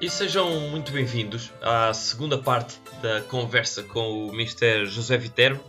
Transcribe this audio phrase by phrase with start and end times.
[0.00, 4.86] E sejam muito bem-vindos à segunda parte da conversa com o Mr.
[4.86, 5.60] José Viterbo.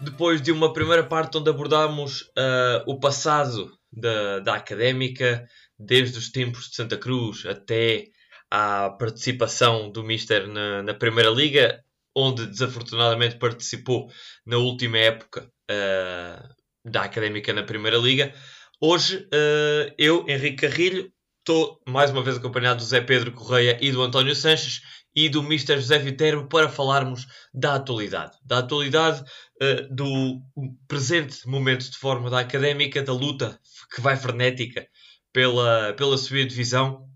[0.00, 5.44] Depois de uma primeira parte onde abordámos uh, o passado da, da académica,
[5.76, 8.04] desde os tempos de Santa Cruz até
[8.48, 11.82] à participação do Mister na, na Primeira Liga,
[12.14, 14.12] onde desafortunadamente participou
[14.46, 16.48] na última época uh,
[16.84, 18.32] da académica na Primeira Liga.
[18.80, 23.90] Hoje, uh, eu, Henrique Carrilho, estou mais uma vez acompanhado do Zé Pedro Correia e
[23.90, 24.80] do António Sanches
[25.14, 25.76] e do Mr.
[25.76, 28.36] José Viterbo para falarmos da atualidade.
[28.44, 30.40] Da atualidade uh, do
[30.86, 33.58] presente momento de forma da académica, da luta
[33.94, 34.86] que vai frenética
[35.32, 37.08] pela, pela subida de divisão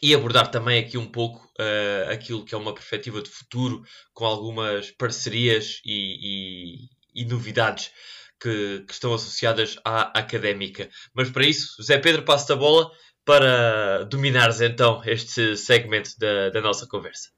[0.00, 3.82] e abordar também aqui um pouco uh, aquilo que é uma perspectiva de futuro
[4.12, 7.90] com algumas parcerias e, e, e novidades
[8.40, 10.88] que, que, estão associadas à académica.
[11.14, 12.90] Mas para isso, Zé Pedro, passo a bola
[13.24, 17.30] para dominares então este segmento da, da nossa conversa.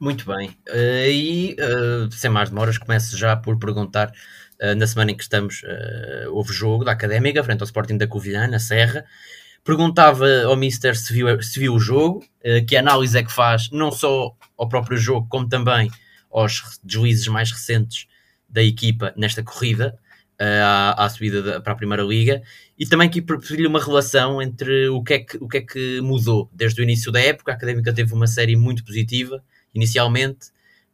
[0.00, 0.50] Muito bem.
[0.68, 4.12] Uh, e uh, sem mais demoras, começo já por perguntar.
[4.60, 5.62] Uh, na semana em que estamos,
[6.30, 9.04] houve jogo da Académica frente ao Sporting da Covilhã, na Serra.
[9.62, 12.24] Perguntava ao Mister se viu, se viu o jogo,
[12.68, 15.90] que análise é que faz, não só ao próprio jogo, como também
[16.30, 18.06] aos juízes mais recentes
[18.48, 19.98] da equipa nesta corrida
[20.38, 22.42] à, à subida da, para a Primeira Liga
[22.78, 26.00] e também aqui pedir-lhe uma relação entre o que, é que, o que é que
[26.02, 27.52] mudou desde o início da época.
[27.52, 29.42] A Académica teve uma série muito positiva
[29.74, 30.48] inicialmente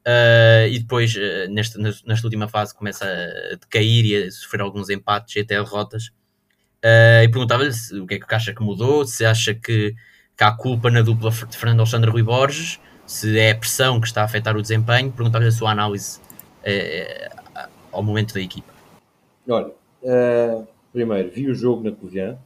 [0.07, 4.91] uh, e depois, uh, nesta, nesta última fase, começa a decair e a sofrer alguns
[4.91, 6.09] empates e até derrotas.
[6.85, 9.95] Uh, e perguntava-lhe o que é que acha que mudou, se acha que,
[10.37, 14.07] que há culpa na dupla de Fernando Alexandre Rui Borges, se é a pressão que
[14.07, 15.11] está a afetar o desempenho.
[15.11, 16.21] Perguntava-lhe a sua análise
[17.91, 18.73] ao momento da equipa.
[19.49, 19.73] Olha,
[20.03, 22.39] uh, primeiro, vi o jogo na Covilhã.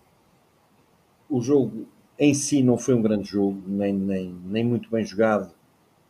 [1.29, 1.87] O jogo
[2.19, 5.53] em si não foi um grande jogo, nem, nem, nem muito bem jogado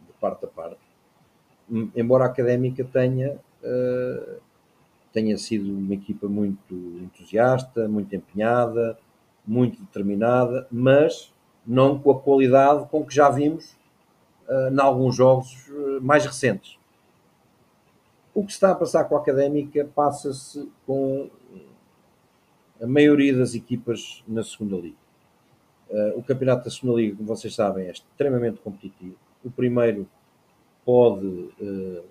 [0.06, 0.80] de parte a parte.
[1.96, 3.32] Embora a Académica tenha,
[3.62, 4.40] uh,
[5.12, 8.96] tenha sido uma equipa muito entusiasta, muito empenhada,
[9.44, 11.32] muito determinada, mas
[11.66, 13.76] não com a qualidade com que já vimos
[14.48, 16.78] uh, em alguns jogos uh, mais recentes.
[18.32, 21.30] O que está a passar com a Académica passa-se com
[22.80, 24.96] a maioria das equipas na segunda liga.
[25.88, 29.16] Uh, o campeonato da segunda liga, como vocês sabem, é extremamente competitivo.
[29.44, 30.08] O primeiro
[30.84, 32.04] pode uh,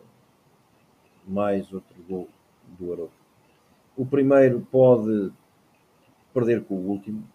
[1.28, 2.30] mais outro gol
[2.80, 3.14] do Aroca.
[3.98, 5.32] O primeiro pode
[6.34, 7.28] perder com o último.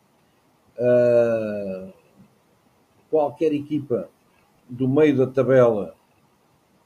[0.78, 1.92] Uh,
[3.10, 4.08] qualquer equipa
[4.68, 5.94] do meio da tabela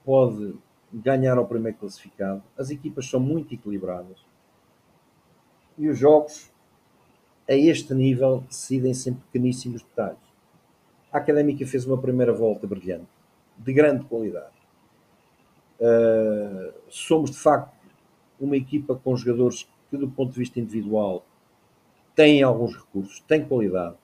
[0.05, 0.55] pode
[0.93, 2.43] ganhar ao primeiro classificado.
[2.57, 4.24] As equipas são muito equilibradas.
[5.77, 6.51] E os jogos,
[7.49, 10.19] a este nível, decidem-se em pequeníssimos detalhes.
[11.13, 13.07] A Académica fez uma primeira volta brilhante,
[13.59, 14.55] de grande qualidade.
[15.81, 17.75] Uh, somos, de facto,
[18.41, 21.25] uma equipa com jogadores que, do ponto de vista individual,
[22.15, 23.97] têm alguns recursos, têm qualidade.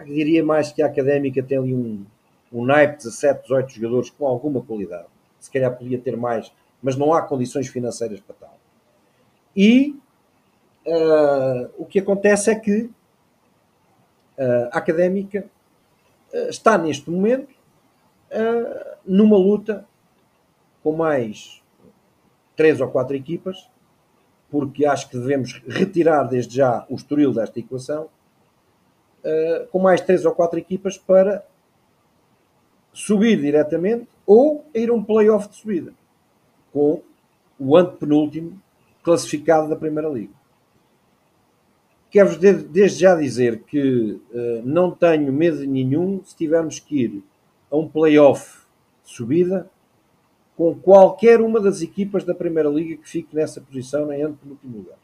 [0.00, 2.04] Eu diria mais que a Académica tem ali um,
[2.52, 5.06] um naipe de 17, 18 jogadores com alguma qualidade
[5.40, 6.52] se calhar podia ter mais,
[6.82, 8.58] mas não há condições financeiras para tal.
[9.56, 9.98] E
[10.86, 15.46] uh, o que acontece é que uh, a académica
[16.32, 17.58] uh, está neste momento
[19.04, 19.84] numa luta
[20.84, 21.60] com mais
[22.54, 23.68] três ou quatro equipas,
[24.48, 28.08] porque acho que devemos retirar desde já o estoril desta equação,
[29.72, 31.44] com mais três ou quatro equipas para
[32.92, 35.92] subir diretamente ou ir a um playoff de subida
[36.72, 37.02] com
[37.58, 38.62] o antepenúltimo
[39.02, 40.39] classificado da Primeira Liga.
[42.10, 47.22] Quero-vos desde já dizer que uh, não tenho medo nenhum se tivermos que ir
[47.70, 48.66] a um playoff
[49.04, 49.70] subida
[50.56, 54.98] com qualquer uma das equipas da Primeira Liga que fique nessa posição em antepenúltimo lugar.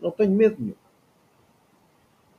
[0.00, 0.74] Não tenho medo nenhum.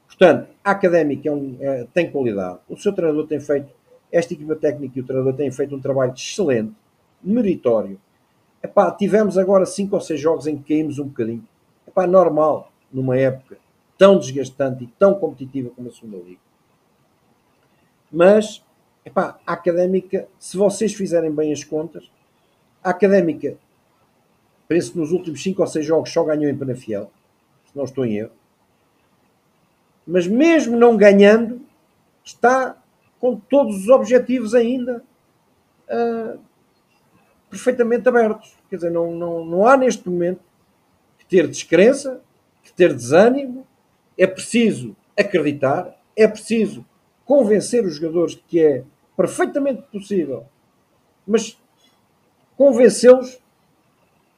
[0.08, 2.60] Portanto, a Académica é um, é, tem qualidade.
[2.70, 3.70] O seu treinador tem feito
[4.10, 6.74] esta equipa técnica e o treinador têm feito um trabalho excelente,
[7.22, 8.00] meritório.
[8.64, 11.46] Epá, tivemos agora cinco ou seis jogos em que caímos um bocadinho.
[11.86, 13.58] Epá, normal, numa época
[13.98, 16.40] tão desgastante e tão competitiva como a segunda liga.
[18.12, 18.64] Mas,
[19.04, 22.10] epá, a académica, se vocês fizerem bem as contas,
[22.84, 23.58] a académica,
[24.68, 27.12] penso que nos últimos cinco ou seis jogos só ganhou em Penafiel,
[27.66, 28.32] se não estou em erro.
[30.06, 31.62] Mas mesmo não ganhando,
[32.24, 32.78] está
[33.20, 35.04] com todos os objetivos ainda
[35.90, 36.40] uh,
[37.50, 38.56] perfeitamente abertos.
[38.70, 40.42] Quer dizer, não, não, não há neste momento
[41.18, 42.22] que ter descrença,
[42.64, 43.66] que ter desânimo,
[44.18, 46.86] é preciso acreditar, é preciso
[47.26, 48.84] convencer os jogadores que é
[49.16, 50.46] perfeitamente possível,
[51.26, 51.60] mas
[52.58, 53.40] convencê-los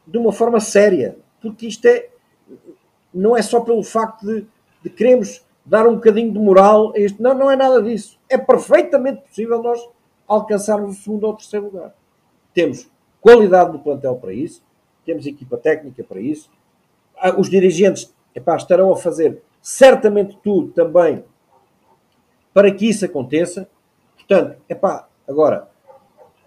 [0.05, 2.09] de uma forma séria, porque isto é
[3.13, 4.45] não é só pelo facto de,
[4.83, 8.17] de queremos dar um bocadinho de moral a isto, não, não é nada disso.
[8.29, 9.79] É perfeitamente possível nós
[10.27, 11.93] alcançarmos o segundo ou terceiro lugar.
[12.53, 12.89] Temos
[13.19, 14.63] qualidade no plantel para isso,
[15.05, 16.49] temos equipa técnica para isso,
[17.17, 21.25] ah, os dirigentes epá, estarão a fazer certamente tudo também
[22.53, 23.69] para que isso aconteça.
[24.15, 25.69] Portanto, epá, agora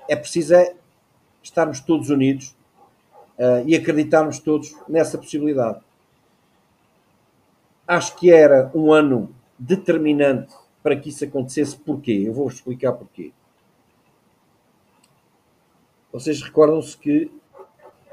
[0.09, 0.75] é preciso é
[1.43, 2.57] estarmos todos unidos
[3.39, 5.81] uh, e acreditarmos todos nessa possibilidade.
[7.87, 11.77] Acho que era um ano determinante para que isso acontecesse.
[11.77, 12.23] Porquê?
[12.25, 13.33] Eu vou explicar porquê.
[16.11, 17.31] Vocês recordam-se que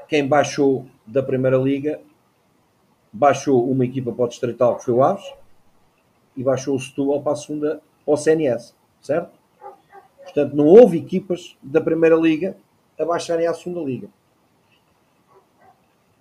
[0.06, 1.98] quem baixou da Primeira Liga
[3.18, 5.34] baixou uma equipa para o Distrital, que foi o Aves,
[6.36, 9.36] e baixou o Setúbal para a segunda, para o CNS, certo?
[10.22, 12.56] Portanto, não houve equipas da Primeira Liga
[12.96, 14.08] a baixarem à segunda Liga.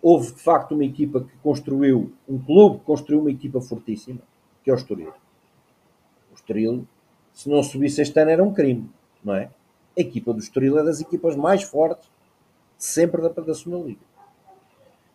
[0.01, 4.21] Houve, de facto, uma equipa que construiu, um clube que construiu uma equipa fortíssima,
[4.63, 5.13] que é o Estoril.
[6.31, 6.87] O Estoril,
[7.31, 8.89] se não subisse este ano, era um crime,
[9.23, 9.51] não é?
[9.95, 12.09] A equipa do Estoril é das equipas mais fortes
[12.75, 14.01] sempre da, da segunda Liga.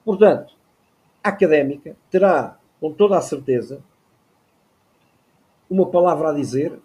[0.05, 0.62] Portanto,
[1.23, 3.83] Académica terá, com toda a certeza,
[5.71, 6.79] uma palavra a dizer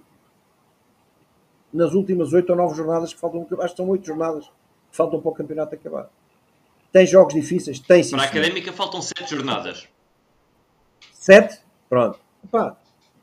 [1.73, 4.45] nas últimas oito ou nove jornadas que faltam, acho que são oito jornadas
[4.89, 6.09] que faltam para o campeonato acabar.
[6.91, 7.79] Tem jogos difíceis?
[7.79, 8.11] Tem sim.
[8.11, 9.87] Para a Académica faltam sete jornadas.
[11.13, 11.59] Sete?
[11.89, 12.19] Pronto.
[12.43, 12.77] Epá,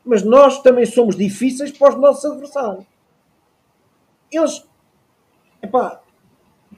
[0.05, 2.85] mas nós também somos difíceis para os nossos adversários.
[4.31, 4.67] Eles,
[5.61, 6.01] epá,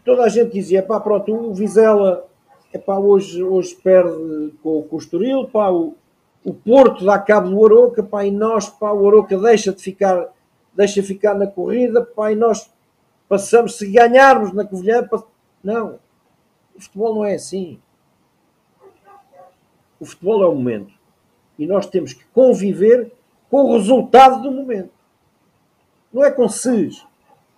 [0.05, 2.25] toda a gente dizia, epá, pronto, o Vizela,
[2.73, 5.95] epá, hoje, hoje perde com, com o Estoril, pá, o,
[6.43, 10.29] o Porto dá cabo do Aroca, pá, e nós, pá, o Aroca deixa de ficar,
[10.73, 12.71] deixa ficar na corrida, pá, e nós
[13.27, 15.07] passamos, se ganharmos na Covilhã,
[15.63, 15.99] não,
[16.75, 17.79] o futebol não é assim.
[19.99, 20.93] O futebol é o momento.
[21.57, 23.11] E nós temos que conviver
[23.49, 24.91] com o resultado do momento.
[26.13, 27.03] Não é com SES.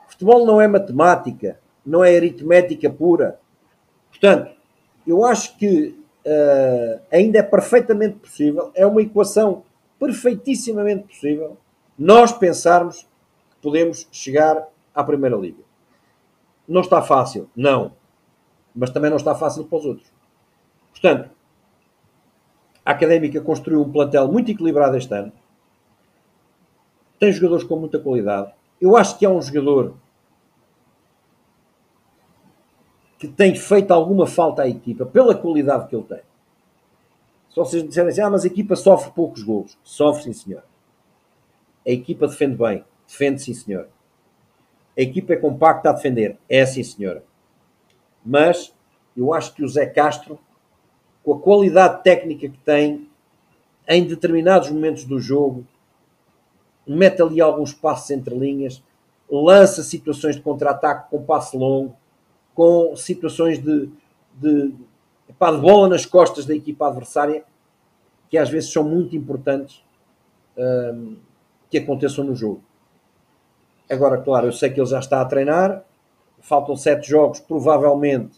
[0.07, 3.39] Futebol não é matemática, não é aritmética pura.
[4.09, 4.51] Portanto,
[5.09, 9.63] eu acho que uh, ainda é perfeitamente possível, é uma equação
[9.99, 11.57] perfeitissimamente possível,
[11.97, 13.03] nós pensarmos
[13.49, 15.63] que podemos chegar à Primeira Liga.
[16.67, 17.93] Não está fácil, não
[18.79, 20.11] mas também não está fácil para os outros.
[20.91, 21.29] Portanto,
[22.85, 25.31] a Académica construiu um plantel muito equilibrado este ano.
[27.19, 28.53] Tem jogadores com muita qualidade.
[28.79, 29.95] Eu acho que é um jogador
[33.19, 36.21] que tem feito alguma falta à equipa pela qualidade que ele tem.
[37.49, 39.77] Se vocês me disserem assim, ah, mas a equipa sofre poucos gols.
[39.83, 40.63] Sofre, sim, senhor.
[41.85, 42.83] A equipa defende bem.
[43.07, 43.87] Defende, sim, senhor.
[44.97, 46.37] A equipa é compacta a defender.
[46.47, 47.23] É, sim, senhora
[48.23, 48.73] mas
[49.15, 50.39] eu acho que o Zé Castro,
[51.23, 53.09] com a qualidade técnica que tem,
[53.87, 55.65] em determinados momentos do jogo,
[56.87, 58.83] mete ali alguns passos entre linhas,
[59.29, 61.95] lança situações de contra-ataque com passe longo,
[62.59, 63.89] com situações de,
[64.33, 64.73] de,
[65.29, 67.45] epá, de bola nas costas da equipa adversária,
[68.29, 69.81] que às vezes são muito importantes
[70.57, 71.15] um,
[71.69, 72.61] que aconteçam no jogo.
[73.89, 75.85] Agora, claro, eu sei que ele já está a treinar,
[76.41, 78.37] faltam sete jogos, provavelmente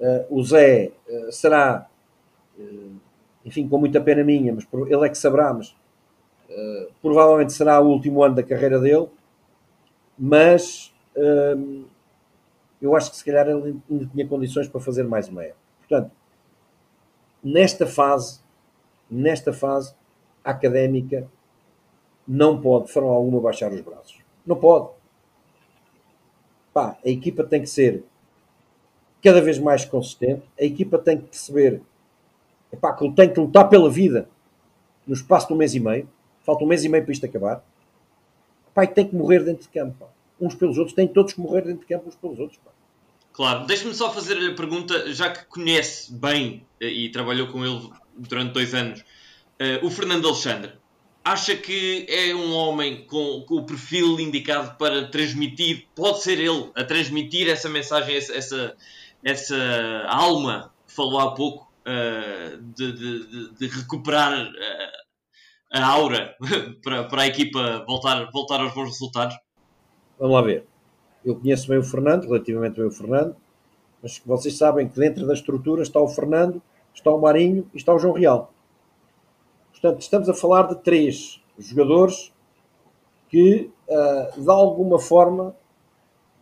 [0.00, 1.86] uh, o Zé uh, será,
[2.58, 2.96] uh,
[3.44, 5.72] enfim, com muita pena minha, mas ele é que saberá, mas
[7.00, 9.08] provavelmente será o último ano da carreira dele,
[10.18, 10.92] mas
[12.80, 15.60] eu acho que se calhar ele ainda tinha condições para fazer mais uma época.
[15.80, 16.10] Portanto,
[17.42, 18.40] nesta fase,
[19.10, 19.94] nesta fase,
[20.44, 21.28] a académica
[22.26, 24.18] não pode, de forma alguma, baixar os braços.
[24.46, 24.90] Não pode
[26.72, 28.04] pá, a equipa tem que ser
[29.22, 31.82] cada vez mais consistente, a equipa tem que perceber
[32.72, 34.28] epá, que tem que lutar pela vida
[35.06, 36.08] no espaço de um mês e meio,
[36.40, 37.62] falta um mês e meio para isto acabar,
[38.70, 40.06] epá, e tem que morrer dentro de campo, pá.
[40.40, 42.58] Uns pelos outros, têm todos que morrer dentro de campo uns pelos outros.
[42.64, 42.70] Pá.
[43.32, 47.90] Claro, deixe-me só fazer a pergunta, já que conhece bem eh, e trabalhou com ele
[48.16, 50.72] durante dois anos, uh, o Fernando Alexandre
[51.24, 56.70] acha que é um homem com, com, o perfil indicado para transmitir, pode ser ele
[56.74, 58.76] a transmitir essa mensagem, essa, essa,
[59.22, 66.34] essa alma que falou há pouco, uh, de, de, de, recuperar uh, a aura
[66.82, 69.36] para, para a equipa voltar, voltar aos bons resultados?
[70.20, 70.66] Vamos lá ver.
[71.24, 73.34] Eu conheço bem o Fernando, relativamente bem o Fernando,
[74.02, 76.62] mas vocês sabem que dentro da estrutura está o Fernando,
[76.94, 78.52] está o Marinho e está o João Real
[79.80, 82.30] Portanto, estamos a falar de três jogadores
[83.30, 85.54] que, uh, de alguma forma,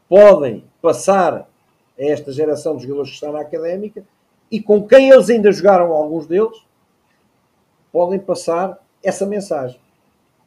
[0.08, 1.46] podem passar a
[1.96, 4.04] esta geração de jogadores que está na académica
[4.50, 6.66] e com quem eles ainda jogaram, alguns deles,
[7.92, 9.78] podem passar essa mensagem.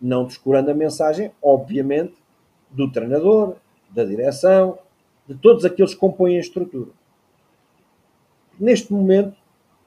[0.02, 2.21] Não descurando a mensagem, obviamente,
[2.72, 3.56] do treinador,
[3.90, 4.80] da direção,
[5.28, 6.92] de todos aqueles que compõem a estrutura.
[8.60, 9.36] Neste momento,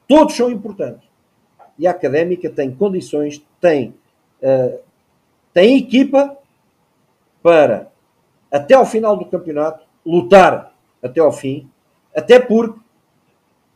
[0.06, 1.08] todos são importantes.
[1.78, 3.94] E a académica tem condições, tem,
[4.42, 4.78] uh,
[5.52, 6.36] tem equipa
[7.42, 7.90] para,
[8.50, 11.68] até ao final do campeonato, lutar até ao fim,
[12.14, 12.78] até porque,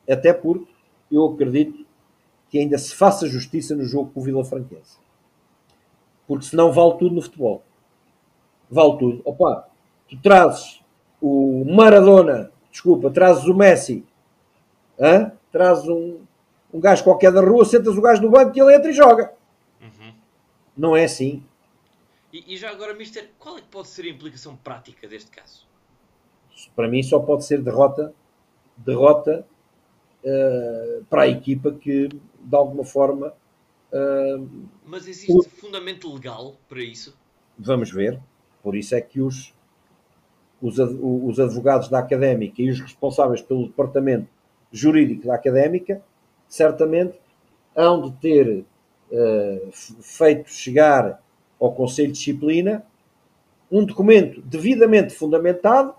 [0.09, 0.73] até porque
[1.11, 1.87] eu acredito
[2.50, 4.99] que ainda se faça justiça no jogo com o Vila Franquense.
[6.27, 7.62] Porque senão vale tudo no futebol.
[8.70, 9.22] Vale tudo.
[9.25, 9.68] Opa,
[10.08, 10.80] tu trazes
[11.20, 14.04] o Maradona, desculpa, trazes o Messi,
[14.98, 15.32] hein?
[15.50, 16.20] trazes um,
[16.72, 19.32] um gajo qualquer da rua, sentas o gajo no banco e ele entra e joga.
[19.80, 20.14] Uhum.
[20.76, 21.42] Não é assim.
[22.32, 25.66] E, e, já agora, Mister, qual é que pode ser a implicação prática deste caso?
[26.76, 28.14] Para mim só pode ser derrota,
[28.76, 29.46] derrota
[30.22, 33.32] uh, para a equipa que de alguma forma.
[33.90, 35.48] Uh, Mas existe por...
[35.48, 37.16] fundamento legal para isso?
[37.58, 38.20] Vamos ver.
[38.62, 39.55] Por isso é que os,
[40.61, 44.29] os, os advogados da académica e os responsáveis pelo departamento
[44.73, 46.03] jurídico da académica
[46.49, 47.19] certamente
[47.75, 48.65] hão de ter
[49.11, 51.23] uh, feito chegar
[51.61, 52.85] ao Conselho de Disciplina
[53.71, 55.95] um documento devidamente fundamentado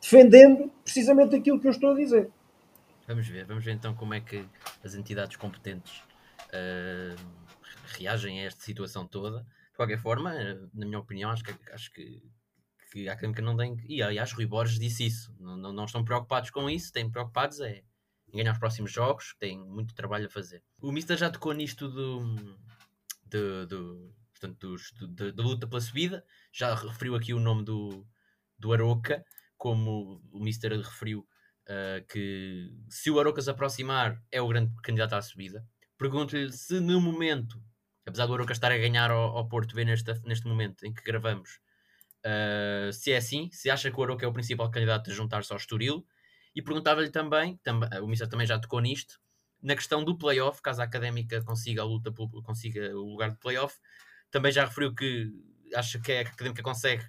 [0.00, 2.30] defendendo precisamente aquilo que eu estou a dizer.
[3.06, 4.44] Vamos ver, vamos ver então como é que
[4.82, 6.02] as entidades competentes
[6.48, 7.16] uh,
[7.98, 9.44] reagem a esta situação toda.
[9.80, 10.30] Qualquer forma,
[10.74, 12.22] na minha opinião, acho que, acho que,
[12.92, 13.82] que a académica não tem.
[13.88, 15.34] E aliás, Rui Borges disse isso.
[15.40, 17.82] Não, não, não estão preocupados com isso, têm preocupados é
[18.30, 20.62] em ganhar os próximos jogos, têm muito trabalho a fazer.
[20.82, 22.20] O Mister já tocou nisto do,
[23.24, 24.76] do, do portanto,
[25.34, 28.06] da luta pela subida, já referiu aqui o nome do,
[28.58, 29.24] do Aroca,
[29.56, 35.14] como o Mister referiu uh, que se o Aroca se aproximar é o grande candidato
[35.14, 35.66] à subida.
[35.96, 37.58] Pergunto-lhe se no momento,
[38.06, 41.02] apesar do Aroca estar a ganhar ao, ao Porto B neste, neste momento em que
[41.02, 41.60] gravamos,
[42.24, 45.52] uh, se é assim, se acha que o Aroca é o principal candidato a juntar-se
[45.52, 46.06] ao Estoril.
[46.54, 49.20] E perguntava-lhe também, tam, o Mister também já tocou nisto,
[49.62, 53.78] na questão do playoff, caso a Académica consiga a luta, consiga o lugar de playoff,
[54.30, 55.30] também já referiu que
[55.74, 57.04] acha que a Académica consegue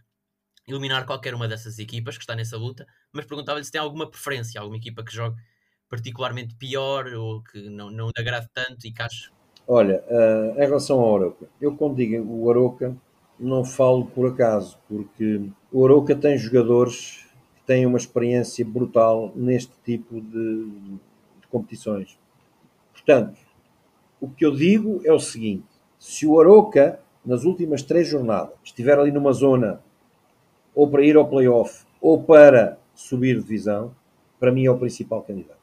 [0.67, 4.59] eliminar qualquer uma dessas equipas que está nessa luta, mas perguntava-lhe se tem alguma preferência,
[4.59, 5.41] alguma equipa que jogue
[5.89, 9.40] particularmente pior ou que não, não lhe agrade tanto e que acho.
[9.73, 12.93] Olha, uh, em relação ao Aroca, eu quando digo o Aroca
[13.39, 17.25] não falo por acaso, porque o Aroca tem jogadores
[17.55, 20.65] que têm uma experiência brutal neste tipo de,
[21.39, 22.19] de competições.
[22.91, 23.39] Portanto,
[24.19, 25.63] o que eu digo é o seguinte:
[25.97, 29.81] se o Aroca, nas últimas três jornadas, estiver ali numa zona
[30.75, 33.95] ou para ir ao playoff ou para subir divisão,
[34.37, 35.61] para mim é o principal candidato.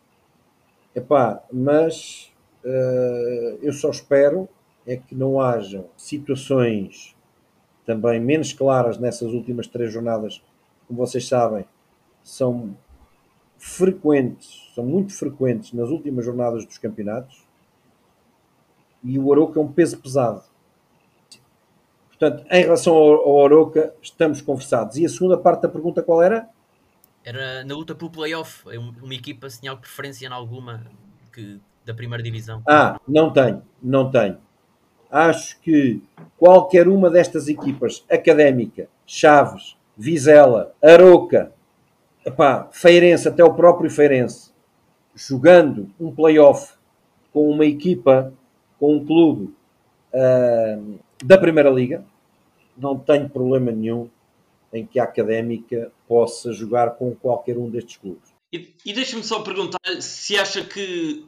[0.94, 2.32] Epá, mas
[3.62, 4.48] eu só espero
[4.86, 7.14] é que não hajam situações
[7.84, 10.42] também menos claras nessas últimas três jornadas,
[10.86, 11.64] como vocês sabem,
[12.22, 12.76] são
[13.56, 17.46] frequentes, são muito frequentes nas últimas jornadas dos campeonatos,
[19.02, 20.42] e o Aroca é um peso pesado.
[22.08, 23.72] Portanto, em relação ao, ao
[24.02, 24.96] estamos conversados.
[24.96, 26.48] E a segunda parte da pergunta qual era?
[27.24, 30.84] Era na luta pelo playoff, uma equipa sinal preferência em alguma
[31.32, 32.62] que, da primeira divisão.
[32.68, 34.38] Ah, não tenho, não tenho.
[35.10, 36.02] Acho que
[36.36, 41.50] qualquer uma destas equipas, Académica, Chaves, Vizela, Aroca,
[42.24, 44.52] epá, Feirense, até o próprio Feirense,
[45.14, 46.74] jogando um playoff
[47.32, 48.32] com uma equipa,
[48.78, 49.54] com um clube
[50.12, 52.04] uh, da Primeira Liga,
[52.76, 54.10] não tenho problema nenhum
[54.72, 58.30] em que a Académica possa jogar com qualquer um destes clubes.
[58.52, 61.26] E, e deixa-me só perguntar se acha que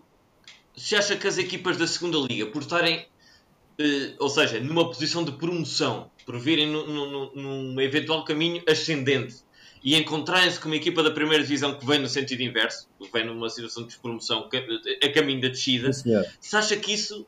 [0.80, 3.06] se acha que as equipas da segunda liga, por estarem,
[3.78, 9.44] eh, ou seja, numa posição de promoção, por virem no, no, num eventual caminho ascendente
[9.84, 13.26] e encontrarem-se com uma equipa da primeira divisão que vem no sentido inverso, que vem
[13.26, 14.48] numa situação de despromoção
[15.02, 17.26] a caminho da descida, Sim, se acha que isso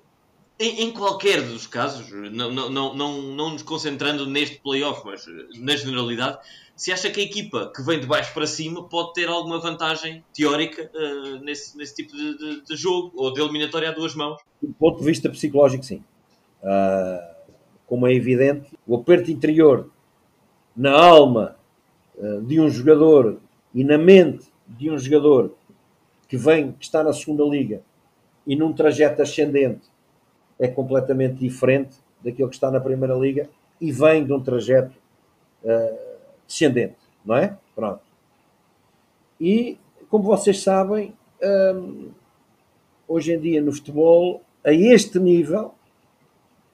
[0.59, 5.26] em, em, qualquer dos casos, não, não, não, não, não nos concentrando neste playoff, mas
[5.56, 6.38] na generalidade,
[6.76, 10.25] se acha que a equipa que vem de baixo para cima pode ter alguma vantagem
[10.35, 14.41] teórica uh, nesse, nesse tipo de, de, de, jogo ou de eliminatória a duas mãos?
[14.61, 16.02] Do ponto de vista psicológico, sim.
[16.62, 17.33] Uh,
[17.87, 19.91] como é evidente, o aperto interior
[20.76, 21.57] na alma
[22.17, 23.38] uh, de um jogador
[23.75, 25.55] e na mente de um jogador
[26.29, 27.83] que vem, que está na segunda liga
[28.47, 29.83] e num trajeto ascendente
[30.59, 33.49] é completamente diferente daquilo que está na Primeira Liga
[33.81, 34.97] e vem de um trajeto
[35.64, 36.12] uh,
[36.52, 37.56] descendente, não é?
[37.75, 38.02] Pronto.
[39.40, 39.78] E,
[40.11, 42.11] como vocês sabem, um,
[43.09, 45.75] hoje em dia no futebol, a este nível,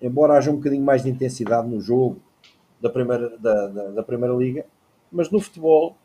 [0.02, 2.20] embora haja um bocadinho mais de intensidade no jogo
[2.80, 4.66] da primeira, da, da, da primeira liga,
[5.10, 5.96] mas no futebol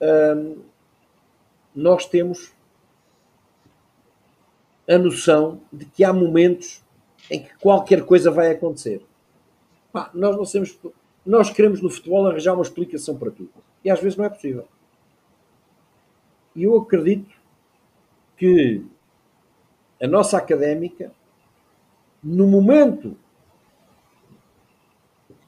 [0.00, 0.62] um,
[1.74, 2.54] nós temos
[4.88, 6.82] a noção de que há momentos
[7.30, 9.04] em que qualquer coisa vai acontecer.
[9.92, 10.78] Pá, nós não sabemos,
[11.28, 13.52] nós queremos no futebol arranjar uma explicação para tudo.
[13.84, 14.66] E às vezes não é possível.
[16.56, 17.36] E eu acredito
[18.34, 18.82] que
[20.02, 21.12] a nossa académica,
[22.22, 23.14] no momento,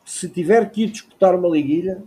[0.04, 2.02] se tiver que ir disputar uma liguilha,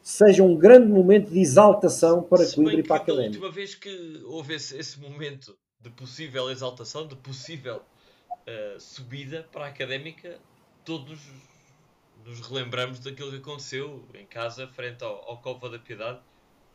[0.00, 3.38] seja um grande momento de exaltação para Coimbra e para a académica.
[3.38, 9.48] A última vez que houve esse, esse momento de possível exaltação, de possível uh, subida
[9.50, 10.38] para a académica,
[10.84, 11.18] todos
[12.24, 16.20] nos relembramos daquilo que aconteceu em casa, frente ao, ao Cova da Piedade,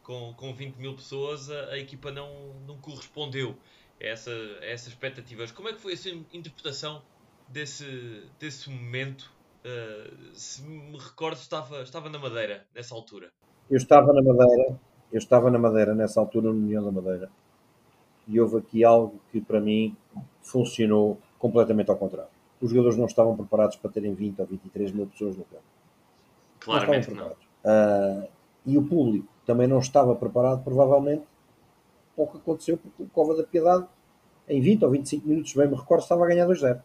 [0.03, 3.55] com, com 20 mil pessoas, a, a equipa não, não correspondeu
[4.01, 5.51] a, essa, a essas expectativas.
[5.51, 7.01] Como é que foi a sua interpretação
[7.47, 9.31] desse, desse momento?
[9.65, 13.29] Uh, se me recordo, estava, estava na Madeira nessa altura.
[13.69, 14.79] Eu estava na Madeira,
[15.11, 17.29] eu estava na Madeira nessa altura, no União da Madeira
[18.29, 19.97] e houve aqui algo que para mim
[20.41, 22.29] funcionou completamente ao contrário.
[22.61, 25.63] Os jogadores não estavam preparados para terem 20 ou 23 mil pessoas no campo.
[26.59, 27.29] Claramente não.
[27.29, 27.31] não.
[27.31, 28.27] Uh,
[28.65, 31.23] e o público também não estava preparado, provavelmente,
[32.15, 33.85] para o que aconteceu, porque o Cova da Piedade,
[34.47, 36.81] em 20 ou 25 minutos, bem me recordo, estava a ganhar 2-0.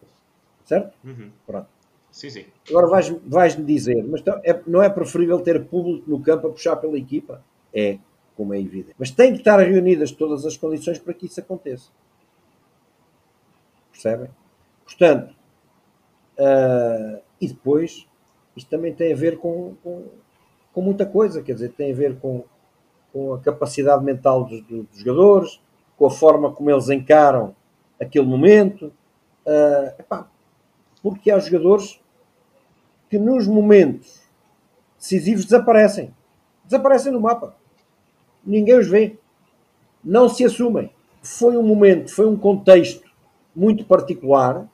[0.64, 0.96] Certo?
[1.04, 1.30] Uhum.
[1.46, 1.68] Pronto.
[2.10, 2.44] Sim, sim.
[2.68, 6.50] Agora vais-me vais dizer, mas então, é, não é preferível ter público no campo a
[6.50, 7.42] puxar pela equipa?
[7.72, 7.98] É
[8.36, 8.94] como é evidente.
[8.98, 11.90] Mas tem que estar reunidas todas as condições para que isso aconteça.
[13.90, 14.30] Percebem?
[14.84, 15.34] Portanto,
[16.38, 18.07] uh, e depois,
[18.57, 20.05] isto também tem a ver com, com,
[20.73, 22.44] com, muita coisa, quer dizer, tem a ver com,
[23.12, 25.61] com a capacidade mental dos, dos, jogadores,
[25.97, 27.55] com a forma como eles encaram
[28.01, 28.92] aquele momento.
[29.47, 30.29] Uh, epá,
[31.03, 32.01] porque há jogadores
[33.11, 34.23] que nos momentos
[34.99, 36.14] decisivos desaparecem.
[36.64, 37.55] Desaparecem no mapa
[38.47, 39.16] ninguém os vê,
[40.05, 40.90] não se assumem.
[41.23, 43.09] Foi um momento, foi um contexto
[43.57, 44.68] muito particular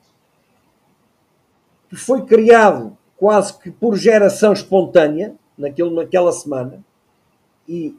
[1.91, 6.83] que foi criado quase que por geração espontânea naquele, naquela semana
[7.69, 7.95] e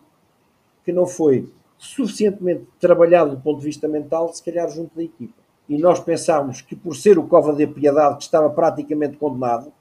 [0.84, 5.34] que não foi suficientemente trabalhado do ponto de vista mental, se calhar junto da equipa.
[5.68, 9.72] E nós pensámos que por ser o Cova de Piedade que estava praticamente condenado,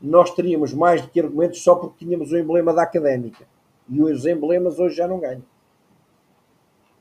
[0.00, 3.46] nós teríamos mais do que argumentos só porque tínhamos o emblema da académica
[3.88, 5.42] e os emblemas hoje já não ganham.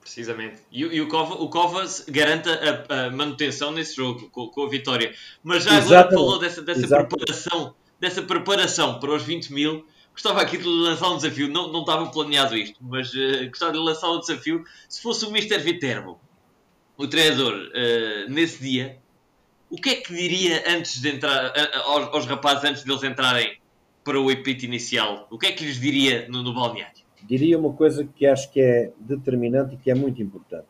[0.07, 0.61] Precisamente.
[0.71, 4.69] E, e o, Cova, o Covas garante a, a, manutenção nesse jogo, com, com, a
[4.69, 5.13] vitória.
[5.43, 5.93] Mas já Exatamente.
[5.93, 9.85] agora falou dessa, dessa preparação, dessa preparação para os 20 mil.
[10.13, 13.79] Gostava aqui de lançar um desafio, não, não estava planeado isto, mas uh, gostava de
[13.79, 14.63] lançar um desafio.
[14.87, 15.57] Se fosse o Mr.
[15.59, 16.17] Viterbo,
[16.95, 18.97] o treinador, uh, nesse dia,
[19.69, 23.59] o que é que diria antes de entrar, uh, aos, aos rapazes antes deles entrarem
[24.05, 27.06] para o epíteto inicial, o que é que lhes diria no, no balneário?
[27.27, 30.67] Diria uma coisa que acho que é determinante e que é muito importante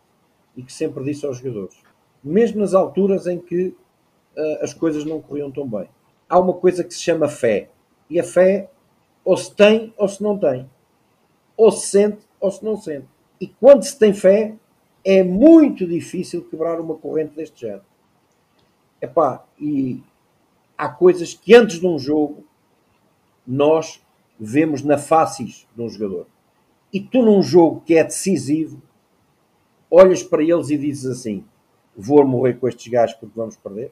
[0.56, 1.78] e que sempre disse aos jogadores,
[2.24, 5.88] mesmo nas alturas em que uh, as coisas não corriam tão bem.
[6.28, 7.70] Há uma coisa que se chama fé
[8.10, 8.72] e a fé
[9.24, 10.68] ou se tem ou se não tem,
[11.56, 13.08] ou se sente ou se não sente.
[13.40, 14.56] E quando se tem fé,
[15.06, 17.86] é muito difícil quebrar uma corrente deste género.
[19.00, 20.02] Epá, e
[20.76, 22.44] há coisas que antes de um jogo
[23.46, 24.02] nós
[24.40, 26.26] vemos na faces de um jogador.
[26.92, 28.82] E tu, num jogo que é decisivo,
[29.90, 31.44] olhas para eles e dizes assim:
[31.96, 33.92] vou morrer com estes gajos porque vamos perder,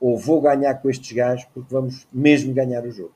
[0.00, 3.12] ou vou ganhar com estes gajos porque vamos mesmo ganhar o jogo.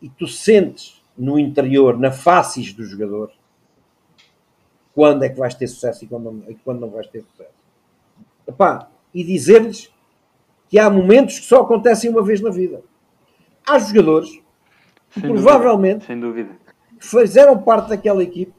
[0.00, 3.32] E tu sentes no interior, na faces do jogador,
[4.94, 7.58] quando é que vais ter sucesso e quando, e quando não vais ter sucesso.
[8.46, 9.92] Epá, e dizer-lhes
[10.68, 12.82] que há momentos que só acontecem uma vez na vida
[13.68, 14.30] há jogadores
[15.10, 16.50] que sem provavelmente sem dúvida.
[16.98, 18.58] Fizeram parte daquela equipa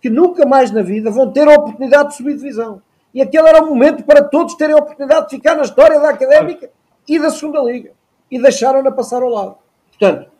[0.00, 2.82] que nunca mais na vida vão ter a oportunidade de subir divisão.
[3.12, 6.10] E aquele era o momento para todos terem a oportunidade de ficar na história da
[6.10, 6.70] Académica
[7.08, 7.92] e da Segunda Liga.
[8.30, 9.56] E deixaram-na passar ao lado.
[9.88, 10.30] Portanto,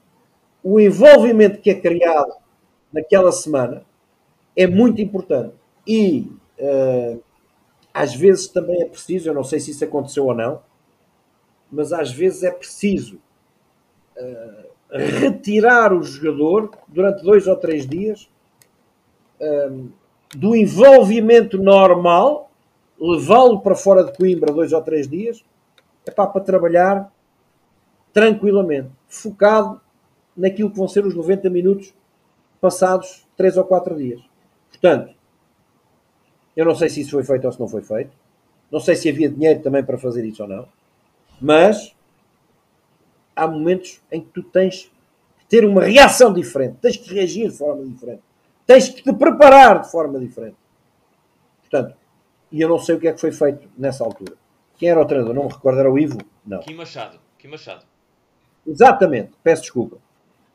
[0.62, 2.33] o envolvimento que é criado
[2.93, 3.83] naquela semana
[4.55, 5.55] é muito importante.
[5.87, 7.23] E uh,
[7.95, 10.61] às vezes também é preciso, eu não sei se isso aconteceu ou não,
[11.73, 13.19] mas às vezes é preciso
[14.17, 18.29] uh, retirar o jogador durante dois ou três dias
[19.40, 19.88] uh,
[20.35, 22.51] do envolvimento normal,
[22.99, 25.44] levá-lo para fora de Coimbra dois ou três dias,
[26.07, 27.12] epá, para trabalhar
[28.12, 29.81] tranquilamente, focado
[30.37, 31.94] naquilo que vão ser os 90 minutos
[32.61, 34.20] passados 3 ou 4 dias.
[34.70, 35.14] Portanto,
[36.57, 38.11] eu não sei se isso foi feito ou se não foi feito.
[38.70, 40.68] Não sei se havia dinheiro também para fazer isso ou não.
[41.40, 41.94] Mas
[43.37, 44.90] há momentos em que tu tens
[45.38, 48.22] que ter uma reação diferente, tens que reagir de forma diferente,
[48.66, 50.57] tens que te preparar de forma diferente.
[51.61, 51.94] Portanto,
[52.51, 54.35] e eu não sei o que é que foi feito nessa altura.
[54.77, 55.35] Quem era o treinador?
[55.35, 56.18] Não me recordo, era o Ivo?
[56.44, 56.61] Não.
[56.61, 57.18] Kim Machado.
[57.38, 57.85] Kim Machado.
[58.66, 59.99] Exatamente, peço desculpa.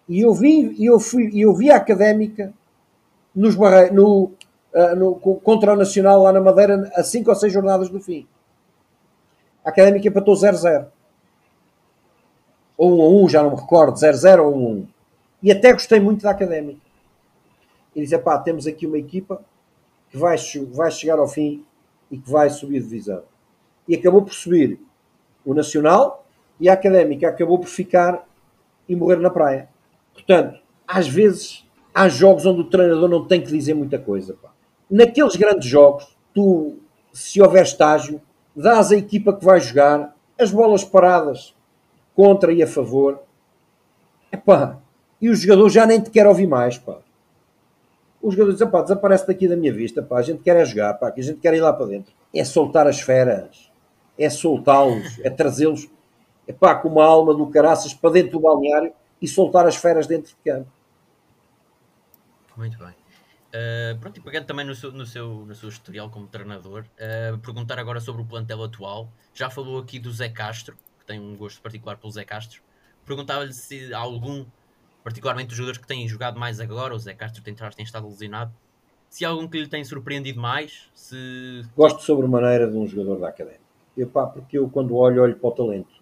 [0.09, 2.53] E eu vi, eu fui, eu vi a académica
[3.33, 3.91] nos barre...
[3.91, 4.31] no,
[4.73, 8.27] uh, no, contra o Nacional lá na Madeira a 5 ou 6 jornadas do fim.
[9.63, 10.87] A académica empatou 0-0
[12.81, 14.87] ou 1 a 1, já não me recordo, 0-0 ou 1 a 1.
[15.43, 16.81] E até gostei muito da Académica.
[17.95, 19.43] E disse, pá, temos aqui uma equipa
[20.09, 20.35] que vai,
[20.71, 21.63] vai chegar ao fim
[22.09, 23.21] e que vai subir divisão.
[23.87, 24.79] E acabou por subir
[25.45, 26.25] o Nacional
[26.59, 28.27] e a Académica acabou por ficar
[28.89, 29.69] e morrer na praia.
[30.11, 31.63] Portanto, às vezes
[31.93, 34.35] há jogos onde o treinador não tem que dizer muita coisa.
[34.41, 34.49] Pá.
[34.89, 36.79] Naqueles grandes jogos, tu,
[37.13, 38.19] se houver estágio,
[38.55, 41.53] dás a equipa que vai jogar, as bolas paradas
[42.15, 43.19] contra e a favor.
[44.31, 44.79] Epá,
[45.21, 46.97] e o jogador já nem te quer ouvir mais, pá.
[48.21, 50.93] Os jogadores dizem, pá, desaparece daqui da minha vista, pá, a gente quer é jogar,
[50.95, 52.13] pá, a gente quer ir lá para dentro.
[52.33, 53.71] É soltar as feras,
[54.17, 55.89] é soltá-los, é trazê-los,
[56.59, 60.29] pá, com uma alma do caraças para dentro do balneário e soltar as feras dentro
[60.29, 60.69] de campo.
[62.55, 62.93] Muito bem.
[63.51, 67.37] Uh, pronto, e pegando também no seu, no, seu, no seu historial como treinador, uh,
[67.39, 69.09] perguntar agora sobre o plantel atual.
[69.33, 70.77] Já falou aqui do Zé Castro,
[71.11, 72.61] tem um gosto particular pelo Zé Castro.
[73.05, 74.45] Perguntava-lhe se algum,
[75.03, 78.53] particularmente os jogadores que têm jogado mais agora, o Zé Castro tem, tem estado lesionado,
[79.09, 81.63] se algum que lhe tem surpreendido mais, se...
[81.75, 83.61] Gosto sobre maneira de um jogador da Académica.
[83.97, 85.93] Eu, pá, porque eu quando olho, olho para o talento.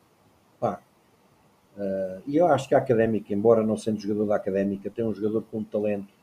[0.59, 0.79] Pá,
[1.75, 5.13] uh, e eu acho que a Académica, embora não sendo jogador da Académica, tem um
[5.13, 6.13] jogador com um talento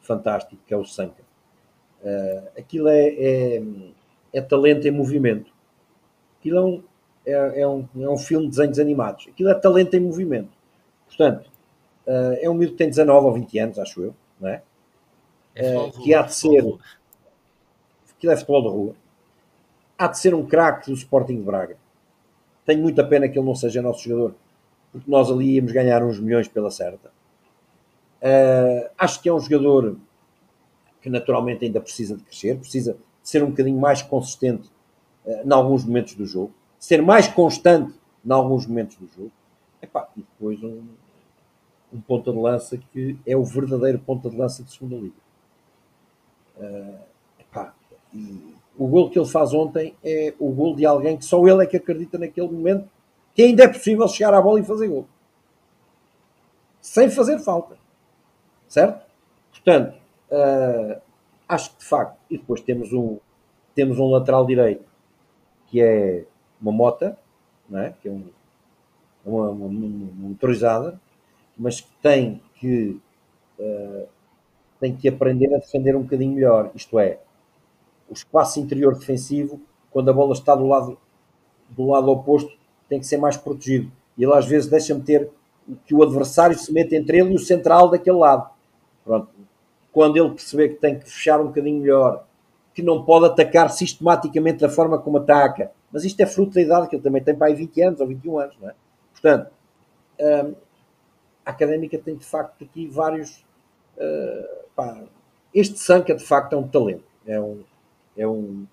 [0.00, 1.22] fantástico, que é o Sanca.
[2.02, 3.62] Uh, aquilo é, é,
[4.32, 5.52] é talento em movimento.
[6.40, 6.82] Aquilo é um,
[7.26, 9.28] é, é, um, é um filme de desenhos animados.
[9.28, 10.50] Aquilo é talento em movimento.
[11.06, 11.48] Portanto,
[12.06, 14.62] uh, é um miúdo que tem 19 ou 20 anos, acho eu, não é?
[15.54, 16.58] é uh, que há de ser.
[18.16, 18.94] Aquilo é futebol de rua.
[19.98, 21.76] Há de ser um craque do Sporting de Braga.
[22.64, 24.34] Tenho muita pena que ele não seja nosso jogador,
[24.90, 27.10] porque nós ali íamos ganhar uns milhões pela certa.
[28.20, 29.96] Uh, acho que é um jogador
[31.00, 34.70] que naturalmente ainda precisa de crescer, precisa de ser um bocadinho mais consistente
[35.26, 37.94] uh, em alguns momentos do jogo ser mais constante
[38.26, 39.30] em alguns momentos do jogo.
[39.80, 40.82] Epá, e depois um,
[41.94, 45.14] um ponta de lança que é o verdadeiro ponta de lança de segunda liga.
[46.56, 46.98] Uh,
[47.38, 47.72] epá,
[48.76, 51.66] o gol que ele faz ontem é o gol de alguém que só ele é
[51.66, 52.88] que acredita naquele momento
[53.32, 55.06] que ainda é possível chegar à bola e fazer gol.
[56.80, 57.76] Sem fazer falta.
[58.66, 59.06] Certo?
[59.52, 59.96] Portanto,
[60.32, 61.00] uh,
[61.48, 63.18] acho que de facto, e depois temos um,
[63.72, 64.90] temos um lateral direito
[65.68, 66.26] que é
[66.62, 67.18] uma mota,
[67.68, 67.92] não é?
[68.00, 68.24] que é um,
[69.26, 70.98] uma, uma, uma, motorizada,
[71.58, 73.00] mas que tem que,
[73.58, 74.06] uh,
[74.80, 76.70] tem que aprender a defender um bocadinho melhor.
[76.74, 77.18] Isto é,
[78.08, 80.96] o espaço interior defensivo, quando a bola está do lado,
[81.68, 82.52] do lado oposto,
[82.88, 83.90] tem que ser mais protegido.
[84.16, 85.30] E ele às vezes deixa meter
[85.86, 88.50] que o adversário se meta entre ele e o central daquele lado.
[89.04, 89.28] Pronto.
[89.92, 92.24] Quando ele perceber que tem que fechar um bocadinho melhor,
[92.74, 96.88] que não pode atacar sistematicamente da forma como ataca, mas isto é fruto da idade
[96.88, 98.74] que ele também tem para aí 20 anos ou 21 anos, não é?
[99.12, 99.50] Portanto,
[100.18, 100.54] hum,
[101.44, 103.44] a académica tem de facto aqui vários.
[103.96, 105.04] Uh, pá,
[105.54, 107.62] este Sanca de facto é um talento, é um,
[108.16, 108.66] é um,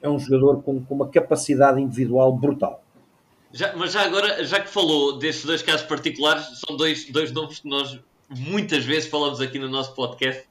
[0.00, 2.82] é um jogador com, com uma capacidade individual brutal.
[3.52, 7.60] Já, mas já agora, já que falou destes dois casos particulares, são dois, dois nomes
[7.60, 10.48] que nós muitas vezes falamos aqui no nosso podcast,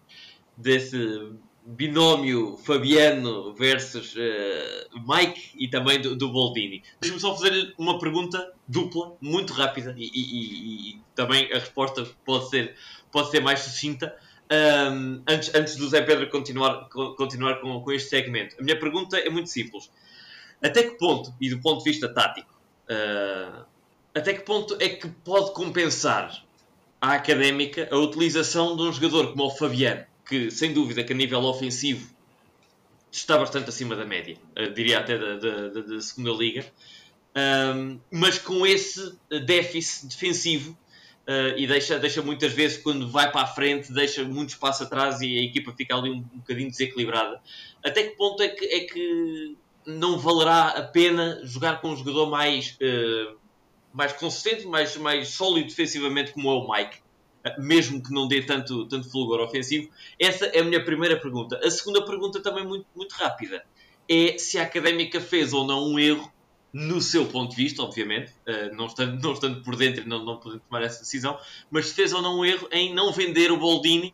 [0.56, 1.34] desse
[1.66, 6.84] binómio Fabiano versus uh, Mike e também do, do Boldini.
[7.00, 12.50] Deixa-me só fazer uma pergunta dupla, muito rápida e, e, e, também a resposta pode
[12.50, 12.76] ser,
[13.12, 14.16] pode ser mais sucinta.
[14.52, 19.18] Um, antes, antes do Zé Pedro continuar, continuar com, com este segmento, a minha pergunta
[19.18, 19.90] é muito simples.
[20.62, 22.54] Até que ponto, e do ponto de vista tático,
[22.90, 23.66] uh,
[24.14, 26.44] até que ponto é que pode compensar
[27.02, 30.06] a académica a utilização de um jogador como o Fabiano?
[30.26, 32.10] Que sem dúvida que a nível ofensivo
[33.12, 36.66] está bastante acima da média, uh, diria até da, da, da segunda liga,
[37.76, 40.78] um, mas com esse déficit defensivo
[41.28, 45.22] uh, e deixa, deixa muitas vezes quando vai para a frente, deixa muito espaço atrás
[45.22, 47.42] e a equipa fica ali um, um bocadinho desequilibrada.
[47.84, 52.30] Até que ponto é que, é que não valerá a pena jogar com um jogador
[52.30, 53.38] mais uh,
[53.94, 56.98] mais consistente, mais, mais sólido defensivamente, como é o Mike,
[57.58, 59.90] mesmo que não dê tanto, tanto fulgor ofensivo?
[60.20, 61.60] Essa é a minha primeira pergunta.
[61.64, 63.64] A segunda pergunta, também muito, muito rápida,
[64.10, 66.32] é se a académica fez ou não um erro,
[66.72, 68.34] no seu ponto de vista, obviamente,
[68.76, 71.38] não, estando, não estando por dentro e não, não podendo tomar essa decisão,
[71.70, 74.12] mas se fez ou não um erro em não vender o Boldini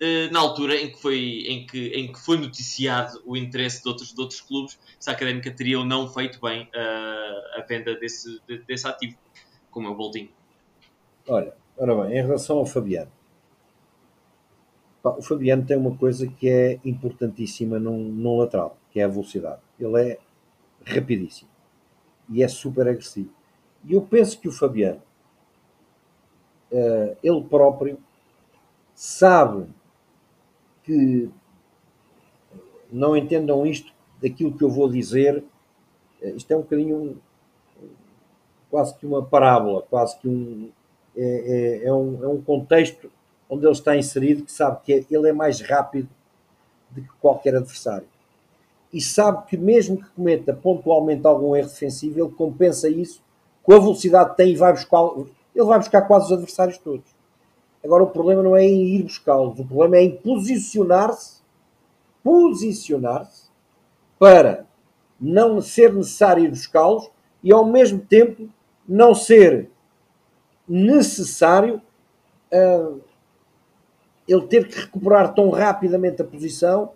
[0.00, 3.88] eh, na altura em que, foi, em, que, em que foi noticiado o interesse de
[3.88, 7.94] outros, de outros clubes, se a Académica teria ou não feito bem uh, a venda
[7.94, 9.16] desse, desse ativo,
[9.70, 10.30] como é o Boldinho.
[11.28, 13.10] Olha, ora bem, em relação ao Fabiano,
[15.02, 19.60] o Fabiano tem uma coisa que é importantíssima num, num lateral, que é a velocidade.
[19.78, 20.18] Ele é
[20.86, 21.50] rapidíssimo
[22.28, 23.30] e é super agressivo.
[23.84, 25.02] E eu penso que o Fabiano,
[26.72, 27.98] uh, ele próprio,
[28.94, 29.66] sabe
[30.82, 31.30] que
[32.90, 35.44] não entendam isto daquilo que eu vou dizer.
[36.22, 37.20] Eh, isto é um bocadinho
[38.70, 40.70] quase que uma parábola, quase que um
[41.16, 43.10] é, é, é, um, é um contexto
[43.48, 46.08] onde ele está inserido que sabe que é, ele é mais rápido
[46.90, 48.06] do que qualquer adversário.
[48.92, 53.22] E sabe que mesmo que cometa pontualmente algum erro defensivo, ele compensa isso
[53.62, 55.02] com a velocidade que tem e vai buscar,
[55.54, 57.14] ele vai buscar quase os adversários todos.
[57.82, 61.42] Agora o problema não é em ir buscá-los, o problema é em posicionar-se,
[62.22, 63.48] posicionar-se
[64.18, 64.64] para
[65.20, 67.10] não ser necessário ir buscá-los
[67.42, 68.48] e ao mesmo tempo
[68.88, 69.70] não ser
[70.68, 71.80] necessário
[72.52, 73.00] uh,
[74.26, 76.92] ele ter que recuperar tão rapidamente a posição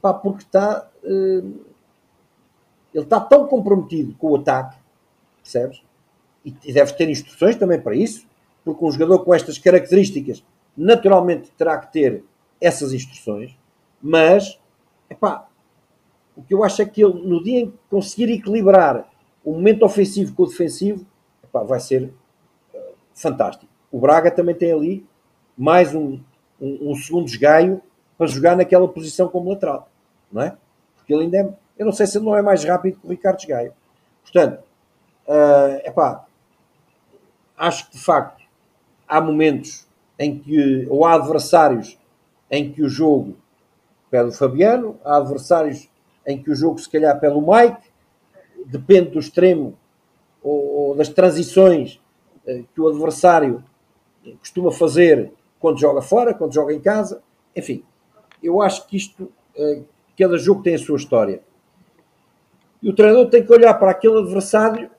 [0.00, 1.70] pá, porque está uh,
[2.92, 4.76] ele está tão comprometido com o ataque
[5.42, 5.82] percebes?
[6.44, 8.26] E, e deve ter instruções também para isso
[8.64, 10.44] porque um jogador com estas características
[10.76, 12.24] naturalmente terá que ter
[12.60, 13.56] essas instruções,
[14.00, 14.58] mas
[15.08, 15.48] epá,
[16.36, 19.10] o que eu acho é que ele, no dia em que conseguir equilibrar
[19.44, 21.06] o momento ofensivo com o defensivo,
[21.42, 22.12] epá, vai ser
[23.20, 23.70] fantástico.
[23.92, 25.06] O Braga também tem ali
[25.56, 26.20] mais um,
[26.60, 27.82] um, um, segundo esgaio
[28.16, 29.88] para jogar naquela posição como lateral,
[30.32, 30.56] não é?
[30.96, 33.10] Porque ele ainda é, eu não sei se ele não é mais rápido que o
[33.10, 33.72] Ricardo Esgaio.
[34.22, 34.62] Portanto,
[35.26, 36.24] uh, epá,
[37.56, 38.42] acho que de facto
[39.06, 39.86] há momentos
[40.18, 41.98] em que, ou há adversários
[42.50, 43.36] em que o jogo
[44.10, 45.88] pede o Fabiano, há adversários
[46.26, 47.88] em que o jogo se calhar pede o Mike,
[48.66, 49.74] depende do extremo
[50.42, 52.00] ou, ou das transições
[52.74, 53.62] que o adversário
[54.38, 57.22] costuma fazer quando joga fora, quando joga em casa,
[57.54, 57.84] enfim,
[58.42, 59.82] eu acho que isto, eh,
[60.18, 61.42] cada jogo tem a sua história.
[62.82, 64.90] E o treinador tem que olhar para aquele adversário,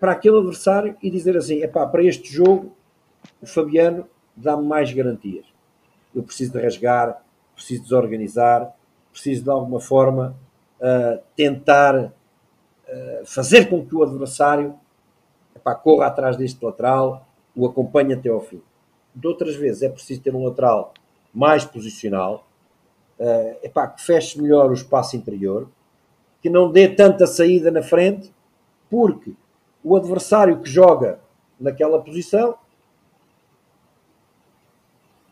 [0.00, 2.74] para aquele adversário e dizer assim, é para este jogo
[3.40, 5.44] o Fabiano dá-me mais garantias.
[6.14, 7.22] Eu preciso de rasgar,
[7.54, 8.74] preciso desorganizar,
[9.12, 10.34] preciso de alguma forma
[10.80, 12.12] uh, tentar uh,
[13.26, 14.74] fazer com que o adversário
[15.54, 18.60] epá, corra atrás deste lateral, o acompanhe até ao fim.
[19.14, 20.92] De outras vezes é preciso ter um lateral
[21.32, 22.46] mais posicional,
[23.18, 25.68] uh, epá, que feche melhor o espaço interior,
[26.42, 28.32] que não dê tanta saída na frente,
[28.90, 29.32] porque
[29.82, 31.18] o adversário que joga
[31.58, 32.56] naquela posição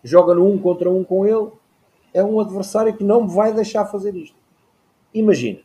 [0.04, 1.50] joga no um contra um com ele,
[2.12, 4.36] é um adversário que não me vai deixar fazer isto.
[5.14, 5.60] Imagina,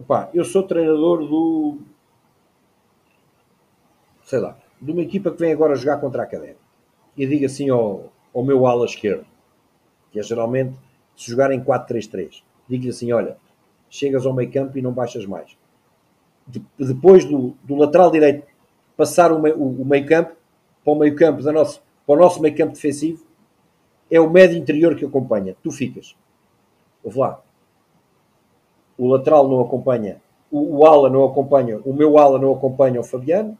[0.00, 1.78] Epá, eu sou treinador do
[4.30, 6.60] sei lá, de uma equipa que vem agora jogar contra a Académica
[7.16, 9.26] e digo assim ao, ao meu ala esquerdo,
[10.12, 10.72] que é geralmente
[11.16, 13.36] se jogar em 4-3-3, digo-lhe assim: olha,
[13.90, 15.58] chegas ao meio campo e não baixas mais.
[16.46, 18.46] De, depois do, do, lateral direito
[18.96, 20.32] passar o, meio, o, o meio campo
[20.84, 23.24] para o meio campo da nossa para o nosso meio campo defensivo,
[24.10, 25.56] é o médio interior que acompanha.
[25.62, 26.16] Tu ficas.
[27.04, 27.40] Ouve lá.
[28.98, 33.04] O lateral não acompanha, o, o ala não acompanha, o meu ala não acompanha o
[33.04, 33.56] Fabiano.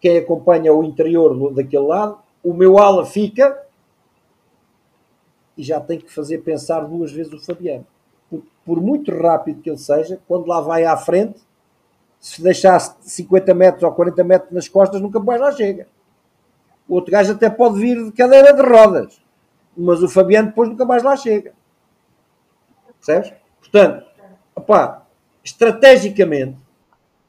[0.00, 3.60] Quem acompanha o interior daquele lado, o meu ala fica
[5.56, 7.84] e já tem que fazer pensar duas vezes o Fabiano.
[8.30, 11.40] Por, por muito rápido que ele seja, quando lá vai à frente,
[12.20, 15.88] se deixasse 50 metros ou 40 metros nas costas, nunca mais lá chega.
[16.88, 19.20] O outro gajo até pode vir de cadeira de rodas,
[19.76, 21.52] mas o Fabiano depois nunca mais lá chega.
[22.98, 23.32] Percebes?
[23.60, 24.06] Portanto,
[24.54, 25.06] opá,
[25.44, 26.56] estrategicamente,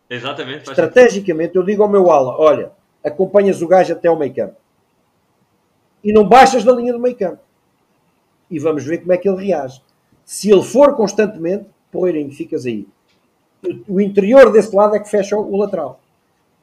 [0.09, 2.71] Exatamente, estrategicamente, eu digo ao meu ala: olha,
[3.03, 4.55] acompanhas o gajo até ao meio campo
[6.03, 7.41] e não baixas da linha do meio campo.
[8.49, 9.81] E vamos ver como é que ele reage.
[10.25, 12.87] Se ele for constantemente, poeirinho, ficas aí.
[13.87, 15.99] O interior desse lado é que fecha o lateral.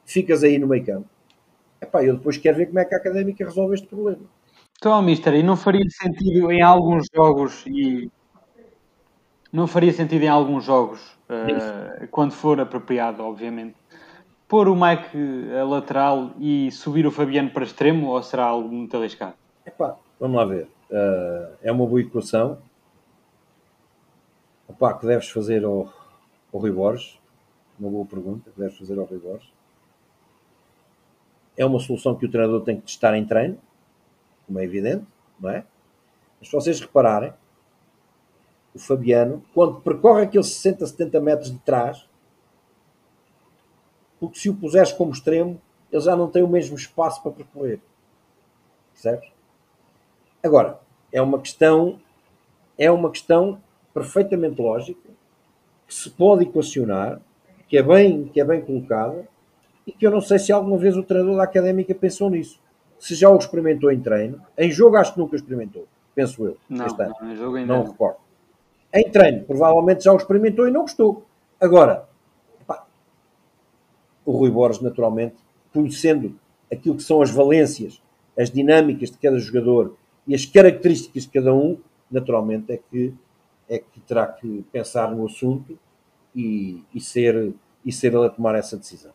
[0.05, 1.07] Ficas aí no meio campo.
[1.79, 4.21] Epá, eu depois quero ver como é que a Académica resolve este problema.
[4.77, 8.09] Então, Mister, e não faria sentido em alguns jogos e
[9.51, 13.75] não faria sentido em alguns jogos, uh, quando for apropriado, obviamente,
[14.47, 15.17] pôr o Mike
[15.59, 19.33] a lateral e subir o Fabiano para extremo ou será algo muito arriscado?
[19.65, 20.67] Epá, vamos lá ver.
[20.89, 22.57] Uh, é uma boa equação
[24.69, 25.91] Epá, que deves fazer ao,
[26.53, 27.17] ao Rui Borges.
[27.79, 29.49] Uma boa pergunta que deves fazer ao Rui Borges.
[31.55, 33.57] É uma solução que o treinador tem que testar em treino,
[34.45, 35.05] como é evidente,
[35.39, 35.63] não é?
[36.39, 37.33] Mas se vocês repararem,
[38.77, 42.07] o Fabiano, quando percorre aqueles 60, 70 metros de trás,
[44.19, 45.59] porque se o puseres como extremo,
[45.91, 47.79] ele já não tem o mesmo espaço para percorrer.
[48.93, 49.29] Percebes?
[50.43, 50.79] Agora,
[51.11, 51.99] é uma questão,
[52.77, 53.61] é uma questão
[53.93, 55.09] perfeitamente lógica,
[55.87, 57.19] que se pode equacionar,
[57.67, 59.27] que é bem, que é bem colocada,
[59.85, 62.59] e que eu não sei se alguma vez o treinador da académica pensou nisso.
[62.99, 66.57] Se já o experimentou em treino, em jogo acho que nunca experimentou, penso eu.
[66.67, 68.26] Não, não, em jogo ainda não, não recordo.
[68.93, 71.25] Em treino, provavelmente já o experimentou e não gostou.
[71.59, 72.07] Agora,
[72.65, 72.85] pá,
[74.25, 75.35] o Rui Borges, naturalmente,
[75.73, 76.39] conhecendo
[76.71, 78.01] aquilo que são as valências,
[78.37, 79.95] as dinâmicas de cada jogador
[80.27, 83.13] e as características de cada um, naturalmente é que,
[83.69, 85.77] é que terá que pensar no assunto
[86.35, 89.11] e, e, ser, e ser ele a tomar essa decisão.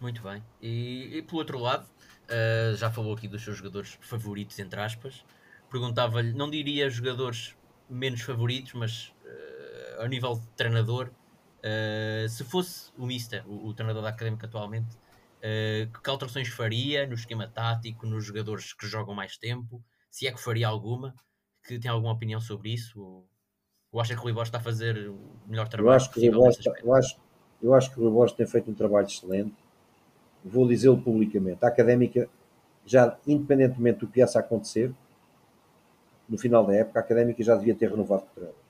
[0.00, 0.42] Muito bem.
[0.62, 5.24] E, e pelo outro lado, uh, já falou aqui dos seus jogadores favoritos, entre aspas.
[5.70, 7.54] Perguntava-lhe, não diria jogadores
[7.90, 11.10] menos favoritos, mas uh, ao nível de treinador,
[11.58, 17.06] uh, se fosse o Mister, o, o treinador da Académica atualmente, uh, que alterações faria
[17.06, 19.82] no esquema tático, nos jogadores que jogam mais tempo?
[20.10, 21.14] Se é que faria alguma?
[21.66, 23.00] Que tem alguma opinião sobre isso?
[23.00, 23.28] Ou,
[23.92, 26.28] ou acha que o Rui Borges está a fazer o melhor trabalho eu acho que
[26.28, 27.16] o Rui está, eu, acho,
[27.62, 29.54] eu acho que o Rui Borges tem feito um trabalho excelente.
[30.44, 31.64] Vou dizê-lo publicamente.
[31.64, 32.28] A Académica,
[32.86, 34.94] já independentemente do que viesse a acontecer,
[36.30, 38.60] no final da época, a Académica já devia ter renovado o treinador.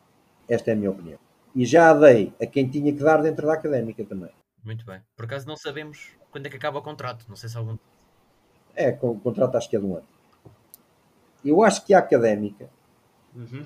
[0.48, 1.18] Esta é a minha opinião.
[1.54, 4.30] E já a dei a quem tinha que dar dentro da Académica também.
[4.64, 5.00] Muito bem.
[5.14, 7.26] Por acaso não sabemos quando é que acaba o contrato.
[7.28, 7.76] Não sei se algum.
[8.74, 10.06] É, o contrato acho que é de um ano.
[11.44, 12.70] Eu acho que a Académica
[13.34, 13.64] uhum.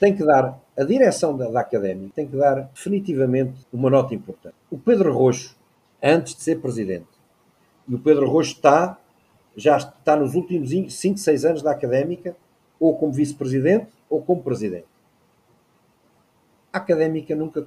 [0.00, 4.56] tem que dar, a direção da, da Académica tem que dar definitivamente uma nota importante.
[4.70, 5.56] O Pedro Roxo,
[6.02, 7.08] antes de ser presidente,
[7.88, 8.98] e o Pedro Roxo está,
[9.56, 12.36] já está nos últimos 5, 6 anos da Académica,
[12.78, 14.86] ou como vice-presidente ou como presidente.
[16.72, 17.64] A Académica nunca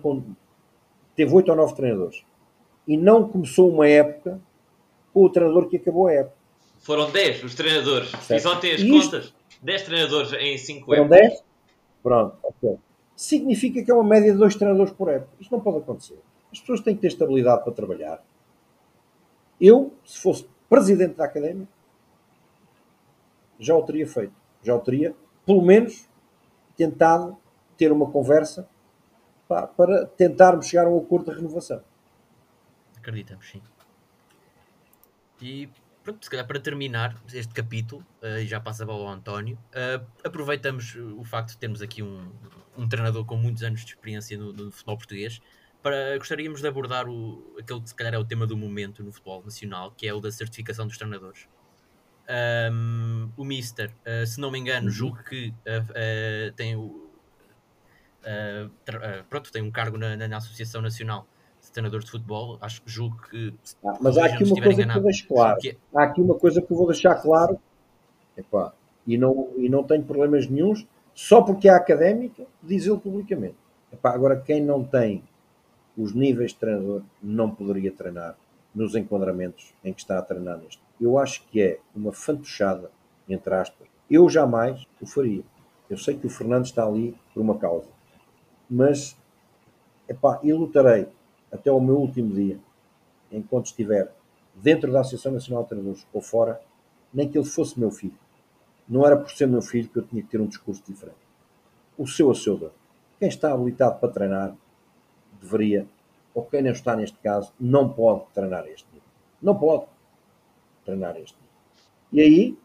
[1.15, 2.23] teve oito ou nove treinadores
[2.87, 4.39] e não começou uma época
[5.13, 6.35] com o treinador que acabou a época.
[6.79, 8.11] Foram 10 os treinadores.
[8.11, 9.33] Fiz ontem as contas.
[9.61, 11.29] 10 treinadores em 5 Foram épocas.
[11.29, 11.43] 10?
[12.01, 12.77] Pronto, ok.
[13.15, 15.31] Significa que é uma média de 2 treinadores por época.
[15.39, 16.17] Isto não pode acontecer.
[16.51, 18.23] As pessoas têm que ter estabilidade para trabalhar.
[19.59, 21.67] Eu, se fosse presidente da academia,
[23.59, 26.07] já o teria feito já o teria, pelo menos,
[26.75, 27.37] tentado
[27.77, 28.67] ter uma conversa
[29.47, 31.83] pá, para tentarmos chegar a um acordo de renovação.
[32.97, 33.61] Acreditamos, sim.
[35.41, 35.67] E
[36.03, 39.57] pronto, se calhar para terminar este capítulo, uh, e já passa a bola ao António,
[39.69, 42.31] uh, aproveitamos o facto de termos aqui um,
[42.77, 45.41] um treinador com muitos anos de experiência no, no futebol português.
[45.81, 49.11] Para, gostaríamos de abordar o, aquele que se calhar é o tema do momento no
[49.11, 51.47] futebol nacional, que é o da certificação dos treinadores.
[52.29, 54.91] Um, o Mister, uh, se não me engano, uhum.
[54.91, 57.09] julgo que uh, tem o.
[59.29, 61.27] pronto, tem um cargo na, na, na, Associação Nacional
[61.61, 62.57] de Treinadores de Futebol.
[62.61, 63.53] Acho que julgo que.
[63.85, 65.57] Ah, mas há aqui uma coisa enganado, que eu deixo claro.
[65.59, 65.69] Que...
[65.69, 67.59] É- há aqui uma coisa que eu vou deixar claro.
[68.37, 68.73] Epá,
[69.05, 73.57] e, não, e não tenho problemas nenhums, só porque é académica, diz ele publicamente.
[73.91, 75.23] Epá, agora, quem não tem
[75.97, 78.37] os níveis de treinador não poderia treinar
[78.73, 82.91] nos enquadramentos em que está a treinar neste eu acho que é uma fantochada,
[83.27, 83.87] entre aspas.
[84.09, 85.43] Eu jamais o faria.
[85.89, 87.89] Eu sei que o Fernando está ali por uma causa.
[88.69, 89.17] Mas,
[90.07, 91.07] epá, eu lutarei
[91.51, 92.59] até o meu último dia,
[93.31, 94.13] enquanto estiver
[94.53, 96.61] dentro da Associação Nacional de Treinadores ou fora,
[97.13, 98.17] nem que ele fosse meu filho.
[98.87, 101.17] Não era por ser meu filho que eu tinha que ter um discurso diferente.
[101.97, 102.71] O seu a seu dor.
[103.19, 104.55] Quem está habilitado para treinar
[105.41, 105.87] deveria,
[106.33, 109.07] ou quem não está neste caso, não pode treinar este nível.
[109.41, 109.85] Não pode
[110.85, 111.37] treinar este.
[112.11, 112.57] E aí,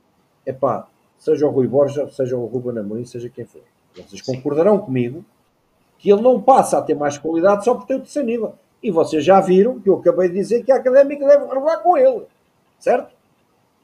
[0.44, 0.88] é pá,
[1.18, 3.62] seja o Rui Borja, seja o Ruben Amorim, seja quem for.
[3.94, 5.24] Vocês concordarão comigo
[5.98, 8.54] que ele não passa a ter mais qualidade só por ter o terceiro nível.
[8.82, 11.96] E vocês já viram que eu acabei de dizer que a académica deve renovar com
[11.96, 12.24] ele.
[12.78, 13.14] Certo?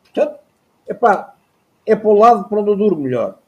[0.03, 0.39] Portanto,
[0.87, 1.35] é pá,
[1.87, 3.39] é para o lado para onde eu duro melhor.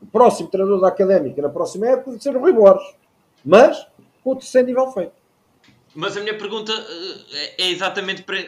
[0.00, 2.94] O próximo treinador da académica na próxima época deve ser o Rui Borges.
[3.44, 3.86] Mas
[4.22, 5.12] com o terceiro nível feito.
[5.94, 8.38] Mas a minha pergunta eh, é exatamente para,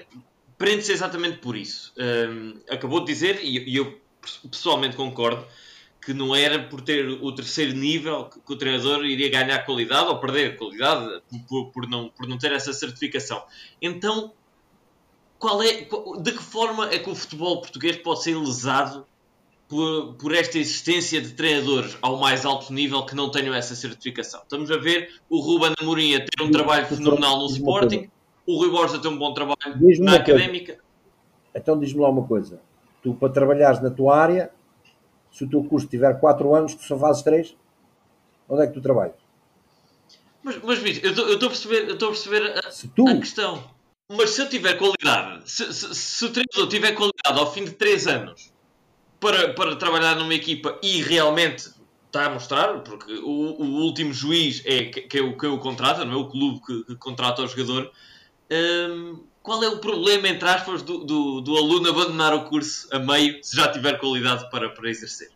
[0.59, 1.93] prende-se exatamente por isso.
[1.99, 4.01] Um, acabou de dizer, e, e, eu
[4.51, 5.47] pessoalmente concordo,
[6.01, 10.09] que não era por ter o terceiro nível que, que o treinador iria ganhar qualidade
[10.09, 13.43] ou perder qualidade por, por, não, por não ter essa certificação.
[13.83, 14.33] Então,
[15.39, 15.87] qual é,
[16.21, 19.07] de que forma é que o futebol português pode ser lesado
[19.69, 24.41] por, por, esta existência de treinadores ao mais alto nível que não tenham essa certificação.
[24.43, 28.09] Estamos a ver o Ruben Amorim a ter um trabalho fenomenal no Sporting,
[28.47, 29.57] o Rui Borges a ter um bom trabalho
[30.01, 30.75] na Académica.
[30.75, 30.87] Coisa.
[31.55, 32.61] Então diz-me lá uma coisa.
[33.03, 34.51] Tu, para trabalhares na tua área,
[35.33, 37.57] se o teu curso tiver 4 anos, tu só fazes 3,
[38.49, 39.17] onde é que tu trabalhas?
[40.43, 42.63] Mas, mas eu estou a perceber, eu a, perceber a,
[42.95, 43.09] tu...
[43.09, 43.65] a, questão.
[44.09, 47.73] Mas se eu tiver qualidade, se, se, se o treinador tiver qualidade ao fim de
[47.73, 48.53] 3 anos
[49.19, 51.69] para, para trabalhar numa equipa e realmente
[52.07, 55.59] está a mostrar, porque o, o último juiz é que, que, é o, que o
[55.59, 57.91] contrata, não é o clube que, que contrata o jogador.
[58.51, 62.99] Hum, qual é o problema, entre aspas, do, do, do, aluno abandonar o curso a
[62.99, 65.31] meio se já tiver qualidade para, para exercer?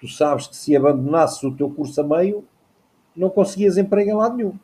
[0.00, 2.44] Tu sabes que se abandonasses o teu curso a meio,
[3.16, 4.58] não conseguias emprego em lado nenhum.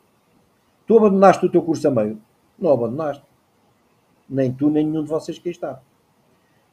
[0.87, 2.21] Tu abandonaste o teu curso a meio?
[2.57, 3.23] Não abandonaste
[4.29, 5.79] nem tu, nem nenhum de vocês que está.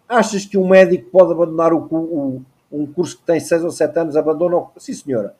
[0.09, 3.98] Achas que um médico pode abandonar o, o, um curso que tem 6 ou 7
[3.98, 4.16] anos?
[4.16, 4.66] Abandona?
[4.76, 5.36] Sim, senhora.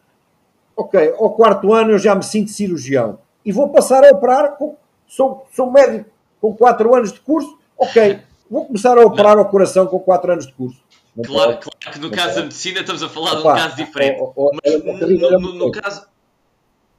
[0.77, 4.57] Ok, ao quarto ano eu já me sinto cirurgião e vou passar a operar.
[4.57, 6.11] Com, sou, sou médico
[6.41, 7.59] com 4 anos de curso.
[7.77, 8.21] Ok,
[8.51, 10.81] vou começar a operar ao coração com 4 anos de curso.
[11.15, 14.23] Claro, claro, que no caso da medicina estamos a falar Opa, de um caso diferente.
[14.65, 16.07] Mas no, no, no, caso.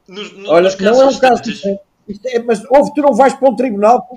[0.07, 1.81] No, Olha, não é um caso diferente.
[2.25, 4.07] É, mas ouve, tu não vais para um tribunal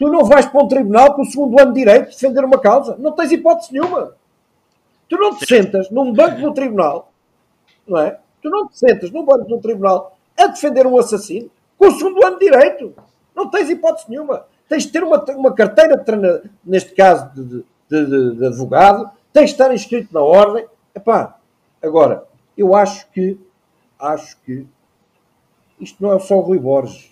[0.00, 2.96] Tu não vais para um tribunal com o segundo ano de direito defender uma causa.
[2.98, 4.16] Não tens hipótese nenhuma.
[5.06, 7.09] Tu não te sentas num banco do tribunal,
[7.90, 8.18] não é?
[8.42, 12.24] Tu não te sentas num banco do tribunal a defender um assassino com o segundo
[12.24, 12.94] ano de direito.
[13.34, 14.46] Não tens hipótese nenhuma.
[14.68, 19.46] Tens de ter uma, uma carteira de neste caso de, de, de, de, advogado, tens
[19.46, 20.66] de estar inscrito na ordem.
[20.94, 21.38] Epá,
[21.82, 22.24] agora,
[22.56, 23.38] eu acho que
[23.98, 24.66] acho que
[25.78, 27.10] isto não é só o Rui Borges,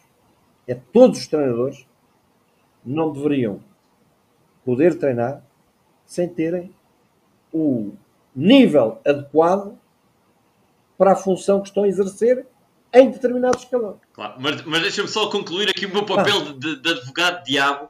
[0.66, 1.86] é todos os treinadores
[2.84, 3.60] não deveriam
[4.64, 5.42] poder treinar
[6.06, 6.72] sem terem
[7.52, 7.92] o
[8.34, 9.76] nível adequado
[10.98, 12.44] para a função que estão a exercer
[12.92, 14.00] em determinado escalão.
[14.12, 16.52] Claro, mas, mas deixa-me só concluir aqui o meu papel ah.
[16.58, 17.88] de, de, advogado diabo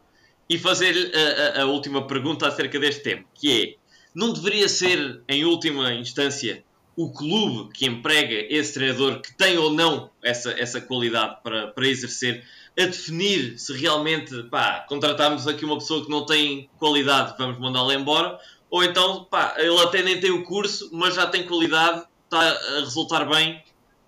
[0.49, 3.75] e fazer a, a, a, última pergunta acerca deste tema, que é,
[4.15, 6.63] não deveria ser, em última instância,
[6.97, 11.87] o clube que emprega esse treinador que tem ou não essa, essa qualidade para, para
[11.87, 12.45] exercer
[12.77, 17.95] a definir se realmente pá, contratamos aqui uma pessoa que não tem qualidade, vamos mandá-la
[17.95, 18.39] embora,
[18.69, 22.81] ou então pá, ele até nem tem o curso, mas já tem qualidade, está a
[22.81, 23.63] resultar bem,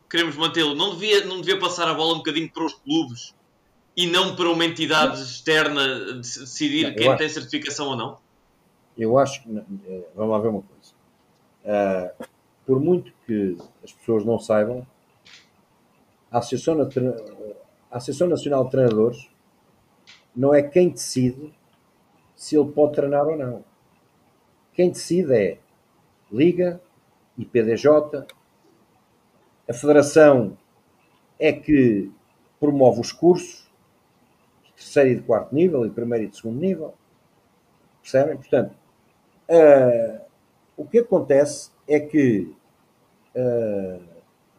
[0.09, 0.75] queremos mantê-lo.
[0.75, 3.35] Não devia, não devia passar a bola um bocadinho para os clubes
[3.97, 8.19] e não para uma entidade externa decidir não, quem acho, tem certificação ou não?
[8.97, 9.49] Eu acho que.
[9.57, 10.95] Eh, vamos lá ver uma coisa.
[11.65, 12.27] Uh,
[12.67, 14.87] por muito que as pessoas não saibam,
[16.31, 16.81] a Associação
[17.91, 19.29] a Associação Nacional de Treinadores
[20.35, 21.53] não é quem decide
[22.37, 23.65] se ele pode treinar ou não.
[24.73, 25.59] Quem decide é
[26.33, 26.81] Liga
[27.41, 28.27] e PDJ.
[29.69, 30.57] A Federação
[31.39, 32.13] é que
[32.59, 33.71] promove os cursos
[34.65, 36.95] de terceiro e de quarto nível e primeiro e de segundo nível.
[38.03, 38.37] Percebem?
[38.37, 38.75] Portanto,
[39.49, 40.21] uh,
[40.77, 42.55] o que acontece é que
[43.35, 44.03] uh,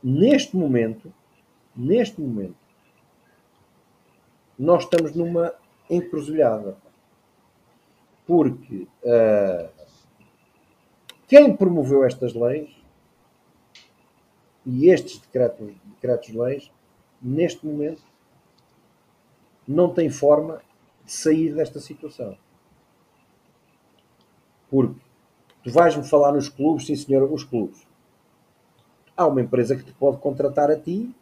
[0.04, 1.14] neste momento,
[1.76, 2.56] neste momento,
[4.58, 5.54] nós estamos numa
[5.90, 6.78] encruzilhada.
[8.26, 9.81] Porque uh,
[11.32, 12.70] quem promoveu estas leis
[14.66, 16.70] e estes decretos, decretos-leis,
[17.22, 18.04] neste momento,
[19.66, 20.62] não tem forma
[21.06, 22.38] de sair desta situação.
[24.70, 25.00] Porque
[25.64, 27.88] tu vais-me falar nos clubes, sim senhor, os clubes.
[29.16, 31.16] Há uma empresa que te pode contratar a ti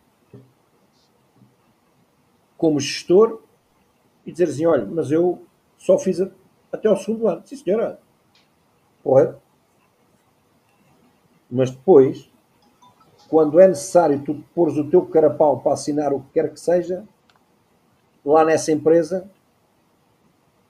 [2.57, 3.43] como gestor
[4.25, 5.45] e dizer assim: olha, mas eu
[5.77, 6.19] só fiz
[6.71, 7.45] até ao segundo ano.
[7.45, 8.01] Sim, senhora.
[9.03, 9.37] Pode.
[11.49, 12.29] Mas depois,
[13.29, 17.03] quando é necessário tu pôres o teu carapau para assinar o que quer que seja,
[18.23, 19.29] lá nessa empresa,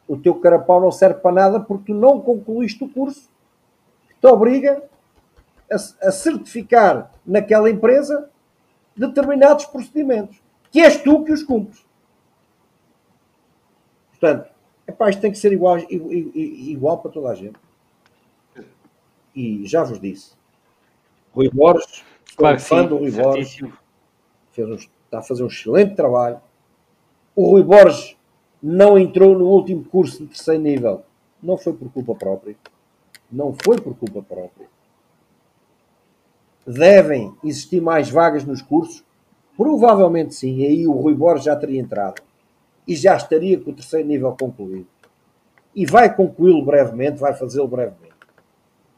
[0.07, 3.29] o teu carapau não serve para nada porque tu não concluíste o curso
[4.07, 4.83] que te obriga
[5.71, 5.75] a,
[6.07, 8.29] a certificar naquela empresa
[8.95, 11.85] determinados procedimentos que és tu que os cumpres.
[14.11, 14.49] Portanto,
[14.87, 17.57] epá, isto tem que ser igual, igual para toda a gente.
[19.35, 20.33] E já vos disse,
[21.33, 22.03] Rui Borges,
[22.35, 23.61] claro fã sim, do Rui Borges,
[24.55, 26.41] está a fazer um excelente trabalho.
[27.35, 28.17] O Rui Borges
[28.61, 31.03] não entrou no último curso de terceiro nível.
[31.41, 32.55] Não foi por culpa própria.
[33.31, 34.67] Não foi por culpa própria.
[36.67, 39.03] Devem existir mais vagas nos cursos?
[39.55, 40.65] Provavelmente sim.
[40.65, 42.21] Aí o Rui Borges já teria entrado.
[42.87, 44.87] E já estaria com o terceiro nível concluído.
[45.73, 48.13] E vai concluí-lo brevemente, vai fazê-lo brevemente.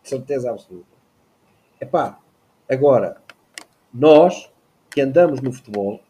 [0.02, 0.88] De certeza absoluta.
[1.80, 2.20] Epá,
[2.74, 3.18] agora,
[3.94, 4.50] nós
[4.90, 6.02] que andamos no futebol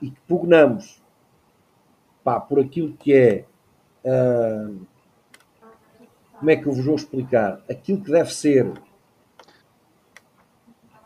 [0.00, 1.02] e que pugnamos
[2.22, 3.44] pá, por aquilo que é.
[4.04, 4.86] Uh,
[6.38, 7.62] como é que eu vos vou explicar?
[7.70, 8.70] Aquilo que deve ser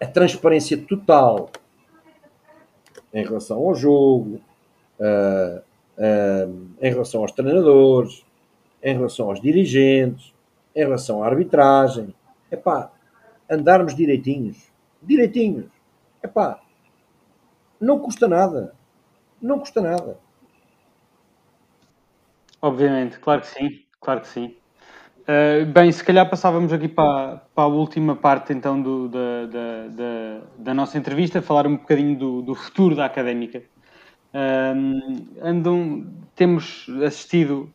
[0.01, 1.51] a transparência total
[3.13, 4.41] em relação ao jogo,
[4.99, 5.61] uh,
[5.99, 8.25] uh, em relação aos treinadores,
[8.83, 10.33] em relação aos dirigentes,
[10.75, 12.15] em relação à arbitragem.
[12.51, 12.91] É pá,
[13.51, 14.71] andarmos direitinhos.
[15.03, 15.67] Direitinhos.
[16.23, 16.61] É pá,
[17.81, 18.75] não custa nada.
[19.41, 20.19] Não custa nada.
[22.61, 24.57] Obviamente, claro que sim, claro que sim.
[25.23, 29.89] Uh, bem, se calhar passávamos aqui para, para a última parte então do, da, da,
[29.89, 33.63] da, da, nossa entrevista, falar um bocadinho do, do futuro da académica.
[34.33, 37.73] Uh, andam, temos assistido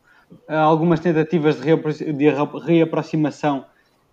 [0.48, 2.30] a algumas tentativas de, de
[2.66, 3.66] reaproximação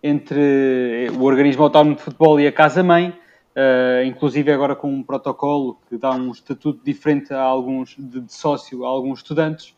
[0.03, 5.79] entre o organismo autónomo de futebol e a casa-mãe, uh, inclusive agora com um protocolo
[5.89, 9.69] que dá um estatuto diferente a alguns de, de sócio a alguns estudantes.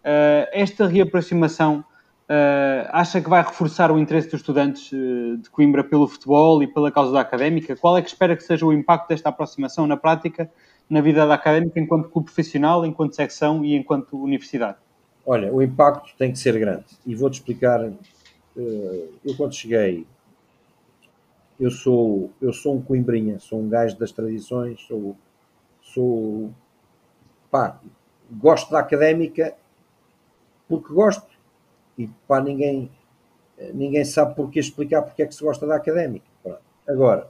[0.00, 1.84] Uh, esta reaproximação
[2.28, 6.90] uh, acha que vai reforçar o interesse dos estudantes de Coimbra pelo futebol e pela
[6.90, 7.76] causa da académica?
[7.76, 10.50] Qual é que espera que seja o impacto desta aproximação na prática,
[10.90, 14.78] na vida da académica, enquanto clube profissional, enquanto secção e enquanto universidade?
[15.26, 16.86] Olha, o impacto tem que ser grande.
[17.06, 17.80] E vou-te explicar.
[18.62, 20.06] Eu, quando cheguei,
[21.58, 25.16] eu sou, eu sou um coimbrinha, sou um gajo das tradições, sou,
[25.82, 26.52] sou
[27.50, 27.80] pá,
[28.30, 29.54] gosto da académica
[30.68, 31.26] porque gosto.
[31.96, 32.90] E pá, ninguém,
[33.74, 36.26] ninguém sabe porquê explicar porque é que se gosta da académica.
[36.42, 36.60] Pronto.
[36.86, 37.28] Agora,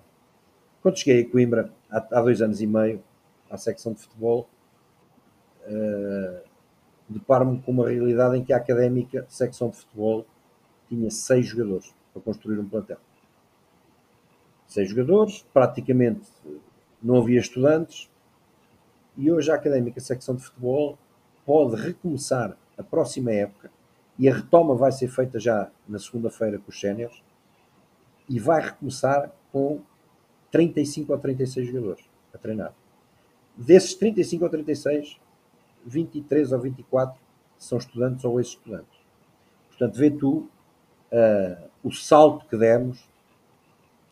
[0.82, 3.02] quando cheguei a Coimbra, há, há, dois anos e meio,
[3.50, 4.48] à secção de futebol,
[5.66, 6.40] uh,
[7.08, 10.26] deparo-me com uma realidade em que a académica, secção de futebol,
[10.88, 12.98] tinha seis jogadores para construir um plantel.
[14.66, 16.28] Seis jogadores, praticamente
[17.02, 18.10] não havia estudantes,
[19.16, 20.98] e hoje a académica, secção de futebol,
[21.44, 23.70] pode recomeçar a próxima época,
[24.18, 27.22] e a retoma vai ser feita já na segunda-feira com os séniores,
[28.28, 29.80] e vai recomeçar com
[30.50, 32.74] 35 ou 36 jogadores a treinar.
[33.56, 35.18] Desses 35 ou 36,
[35.84, 37.20] 23 ou 24
[37.58, 38.98] são estudantes ou ex-estudantes.
[39.68, 40.48] Portanto, vê tu
[41.12, 43.00] uh, o salto que demos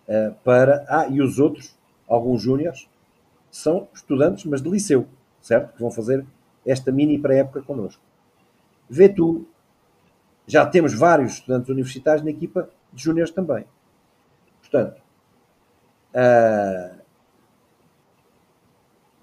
[0.09, 0.84] uh, para.
[0.88, 1.76] Ah, e os outros,
[2.09, 2.88] alguns júniores,
[3.51, 5.07] são estudantes, mas de liceu,
[5.40, 5.72] certo?
[5.74, 6.24] Que vão fazer
[6.64, 8.03] esta mini pré-época connosco.
[8.88, 9.47] Vê tu,
[10.47, 13.64] já temos vários estudantes universitários na equipa de júniores também.
[14.61, 15.01] Portanto,
[16.14, 17.01] uh,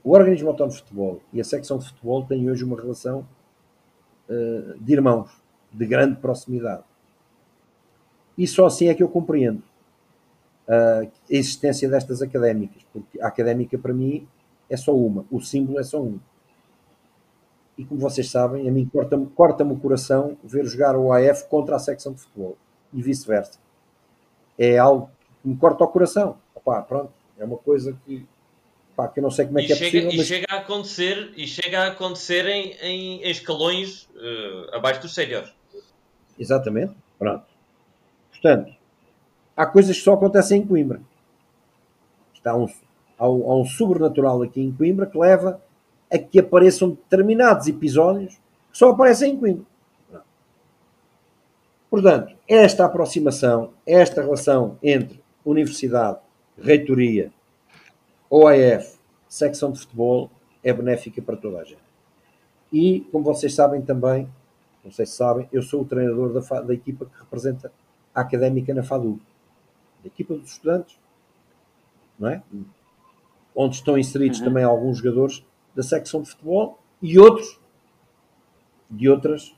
[0.03, 3.27] o organismo autónomo de futebol e a secção de futebol têm hoje uma relação
[4.29, 5.31] uh, de irmãos,
[5.71, 6.83] de grande proximidade.
[8.37, 9.61] E só assim é que eu compreendo
[10.67, 14.27] uh, a existência destas académicas, porque a académica para mim
[14.69, 16.19] é só uma, o símbolo é só um
[17.77, 21.75] e como vocês sabem, a mim corta-me corta o coração ver jogar o AF contra
[21.75, 22.57] a secção de futebol
[22.93, 23.59] e vice-versa.
[24.57, 25.09] É algo
[25.41, 26.37] que me corta o coração.
[26.53, 28.25] Opá, pronto, é uma coisa que,
[28.93, 30.11] opá, que eu não sei como é e que é chega, possível.
[30.11, 30.27] E mas...
[30.27, 35.51] chega a acontecer, e chega a acontecer em, em, em escalões uh, abaixo dos séniores.
[36.37, 37.45] Exatamente, pronto.
[38.43, 38.73] Portanto,
[39.55, 40.99] há coisas que só acontecem em Coimbra.
[42.33, 42.67] Está um,
[43.17, 45.61] há, um, há um sobrenatural aqui em Coimbra que leva
[46.11, 48.33] a que apareçam determinados episódios
[48.69, 49.65] que só aparecem em Coimbra.
[51.89, 56.19] Portanto, esta aproximação, esta relação entre universidade,
[56.57, 57.31] reitoria,
[58.29, 58.97] OAF,
[59.29, 60.29] secção de futebol,
[60.61, 61.83] é benéfica para toda a gente.
[62.73, 64.27] E, como vocês sabem também,
[64.83, 67.71] não sei se sabem, eu sou o treinador da, da equipa que representa
[68.13, 69.19] académica na FADU.
[70.01, 70.99] Da equipa dos estudantes,
[72.19, 72.43] não é?
[73.55, 74.45] Onde estão inseridos uhum.
[74.45, 75.45] também alguns jogadores
[75.75, 77.59] da secção de futebol e outros
[78.89, 79.55] de outras,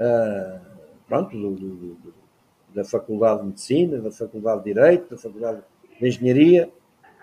[0.00, 0.60] uh,
[1.08, 2.14] pronto, do, do, do,
[2.72, 5.62] da Faculdade de Medicina, da Faculdade de Direito, da Faculdade
[5.98, 6.70] de Engenharia.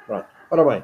[0.06, 0.28] Pronto.
[0.52, 0.84] Ora bem,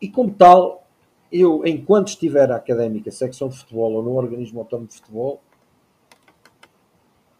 [0.00, 0.86] e como tal,
[1.30, 5.40] eu, enquanto estiver a académica, secção de futebol ou no organismo autónomo de futebol,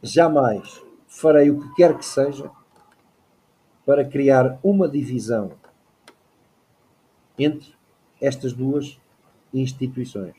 [0.03, 0.82] jamais
[1.14, 2.50] farei o que quer que seja
[3.86, 5.52] para criar uma divisão
[7.38, 7.72] entre
[8.20, 8.98] estas duas
[9.52, 10.34] instituições.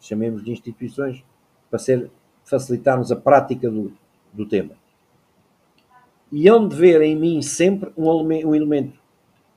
[0.00, 1.22] chamemos de instituições,
[1.68, 2.10] para ser,
[2.42, 3.92] facilitarmos a prática do,
[4.32, 4.74] do tema.
[6.32, 8.98] E hão de ver em mim sempre um, um elemento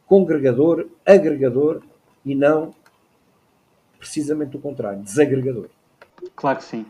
[0.05, 1.81] congregador, agregador
[2.25, 2.75] e não
[3.97, 5.69] precisamente o contrário, desagregador.
[6.35, 6.85] Claro que sim.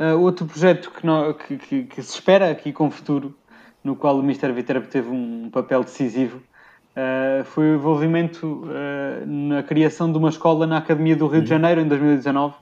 [0.00, 3.36] Uh, outro projeto que, não, que, que, que, se espera aqui com o futuro,
[3.84, 4.50] no qual o Mr.
[4.50, 10.66] Viterbo teve um papel decisivo, uh, foi o envolvimento uh, na criação de uma escola
[10.66, 11.58] na Academia do Rio de uhum.
[11.58, 12.54] Janeiro, em 2019.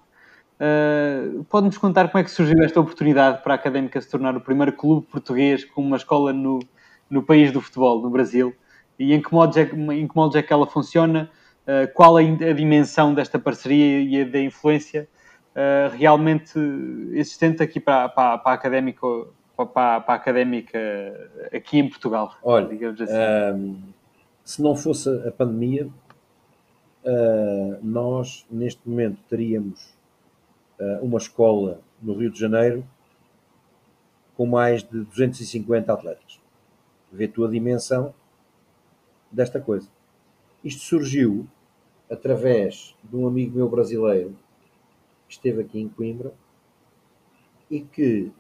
[1.49, 4.73] Pode-nos contar como é que surgiu esta oportunidade para a Académica se tornar o primeiro
[4.73, 6.59] clube português com uma escola no,
[7.09, 8.53] no país do futebol, no Brasil?
[8.99, 11.31] E em que modos é, em que, modos é que ela funciona?
[11.95, 15.07] qual a, a dimensão desta parceria e a da influência
[15.59, 16.59] uh, realmente
[17.13, 19.07] existente aqui para, para, para a académica
[19.57, 19.67] para,
[20.01, 20.79] para, a académica
[21.53, 22.37] aqui em Portugal.
[22.43, 23.03] Olha, assim.
[23.03, 23.77] um, ehm,
[24.45, 25.89] se não fosse a pandemia,
[27.05, 29.97] uh, nós neste momento teríamos
[30.79, 32.85] uh, uma escola no Rio de Janeiro
[34.37, 36.41] com mais de 250 atletas.
[37.11, 38.15] Vê tu a dimensão
[39.33, 39.89] desta coisa.
[40.63, 41.49] Isto surgiu
[42.09, 44.37] através de um amigo meu brasileiro
[45.29, 46.33] esteve aqui em Coimbra
[47.71, 48.33] e que,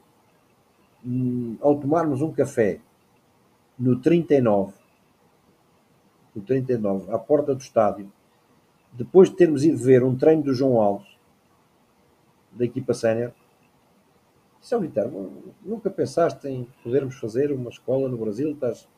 [1.04, 2.80] hum, ao tomarmos um café
[3.78, 4.72] no 39,
[6.34, 8.10] no 39, à porta do estádio,
[8.92, 11.16] depois de termos ido ver um treino do João Alves,
[12.50, 13.32] da equipa sénior,
[14.60, 15.10] disse ao Vitor,
[15.62, 18.88] nunca pensaste em podermos fazer uma escola no Brasil, estás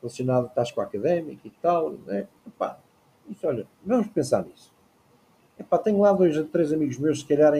[0.00, 2.26] relacionado, estás com a académica e tal, né?
[2.46, 2.78] Epá,
[3.28, 4.73] disse, olha, vamos pensar nisso.
[5.58, 7.52] Epá, tenho lá dois ou três amigos meus, se calhar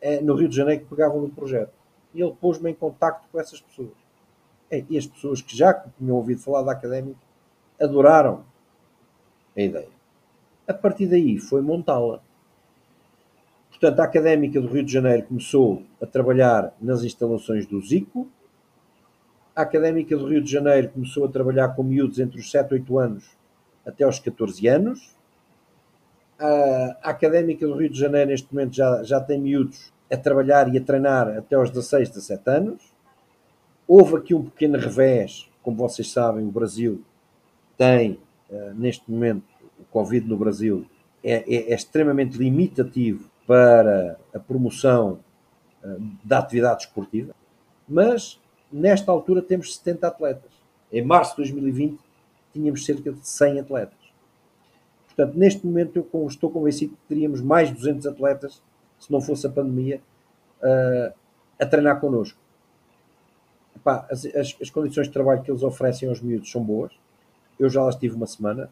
[0.00, 1.72] é, no Rio de Janeiro, que pegavam no projeto.
[2.14, 3.92] E ele pôs-me em contacto com essas pessoas.
[4.70, 7.20] É, e as pessoas que já tinham ouvido falar da Académica
[7.80, 8.44] adoraram
[9.56, 9.88] a ideia.
[10.66, 12.20] A partir daí foi montá-la.
[13.70, 18.28] Portanto, a Académica do Rio de Janeiro começou a trabalhar nas instalações do Zico.
[19.56, 22.74] A Académica do Rio de Janeiro começou a trabalhar com miúdos entre os 7 e
[22.74, 23.36] 8 anos
[23.84, 25.16] até aos 14 anos
[26.42, 30.78] a, Académica do Rio de Janeiro, neste momento, já, já tem miúdos a trabalhar e
[30.78, 32.92] a treinar até aos 16, 17 anos.
[33.86, 37.02] Houve aqui um pequeno revés, como vocês sabem, o Brasil
[37.76, 38.18] tem,
[38.50, 39.44] uh, neste momento,
[39.80, 40.86] o Covid no Brasil
[41.24, 45.18] é, é, é extremamente limitativo para a promoção
[45.82, 47.34] uh, da atividade esportiva,
[47.88, 48.40] mas
[48.72, 50.52] nesta altura temos 70 atletas.
[50.92, 51.98] Em março de 2020
[52.52, 54.01] tínhamos cerca de 100 atletas.
[55.14, 58.62] Portanto, neste momento eu estou convencido que teríamos mais de 200 atletas,
[58.98, 60.00] se não fosse a pandemia,
[60.62, 61.12] uh,
[61.60, 62.38] a treinar connosco.
[63.76, 66.92] Epá, as, as, as, condições de trabalho que eles oferecem aos miúdos são boas.
[67.58, 68.70] Eu já las tive uma semana.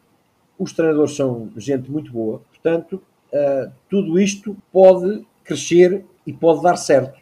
[0.58, 2.40] Os treinadores são gente muito boa.
[2.50, 7.20] Portanto, uh, tudo isto pode crescer e pode dar certo.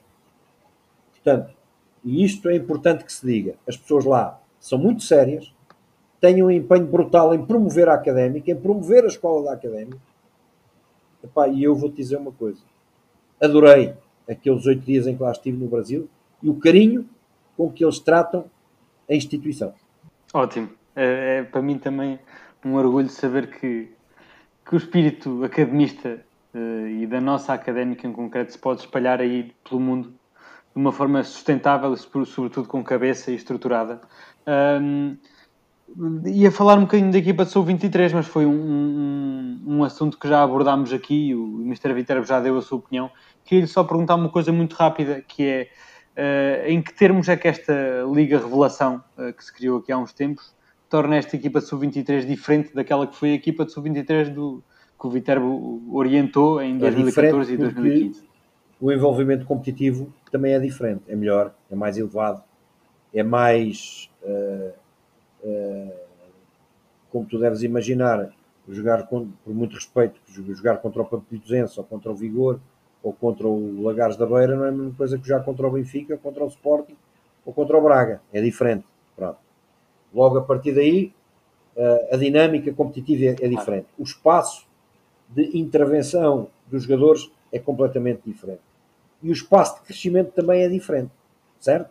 [1.13, 1.53] Portanto,
[2.05, 3.55] e isto é importante que se diga.
[3.67, 5.53] As pessoas lá são muito sérias,
[6.21, 9.99] tem um empenho brutal em promover a académica, em promover a escola da académica.
[11.23, 12.61] Epá, e eu vou-te dizer uma coisa:
[13.41, 13.95] adorei
[14.29, 16.09] aqueles oito dias em que lá estive no Brasil
[16.43, 17.09] e o carinho
[17.57, 18.45] com que eles tratam
[19.09, 19.75] a instituição.
[20.33, 20.71] Ótimo.
[20.95, 22.19] É, é para mim também
[22.65, 23.89] um orgulho saber que,
[24.65, 26.21] que o espírito academista
[26.55, 30.93] uh, e da nossa académica em concreto se pode espalhar aí pelo mundo de uma
[30.93, 34.01] forma sustentável, sobretudo com cabeça e estruturada.
[36.27, 40.29] Ia falar um bocadinho da equipa de Sub-23, mas foi um, um, um, assunto que
[40.29, 41.93] já abordámos aqui, o Mr.
[41.93, 43.11] Viterbo já deu a sua opinião.
[43.45, 45.69] Queria só perguntar uma coisa muito rápida, que é
[46.17, 47.73] uh, em que termos é que esta
[48.13, 50.55] Liga Revelação, uh, que se criou aqui há uns tempos,
[50.89, 54.63] torna esta equipa de Sub-23 diferente daquela que foi a equipa de Sub-23 do
[55.01, 58.29] que o Viterbo orientou em 2014 é e 2015?
[58.81, 62.43] O envolvimento competitivo também é diferente, é melhor, é mais elevado,
[63.13, 64.11] é mais...
[64.23, 64.88] Uh,
[67.11, 68.31] como tu deves imaginar,
[68.69, 72.61] jogar com, por muito respeito, jogar contra o Pampituzense ou contra o Vigor
[73.03, 75.71] ou contra o Lagares da Beira não é a mesma coisa que jogar contra o
[75.71, 76.97] Benfica, contra o Sporting
[77.47, 78.21] ou contra o Braga.
[78.33, 78.85] É diferente.
[79.17, 79.39] Pronto.
[80.13, 81.13] Logo a partir daí,
[81.77, 83.87] eh, a dinâmica competitiva é, é diferente.
[83.99, 84.67] O espaço
[85.29, 88.61] de intervenção dos jogadores é completamente diferente.
[89.23, 91.11] E o espaço de crescimento também é diferente.
[91.61, 91.91] Certo?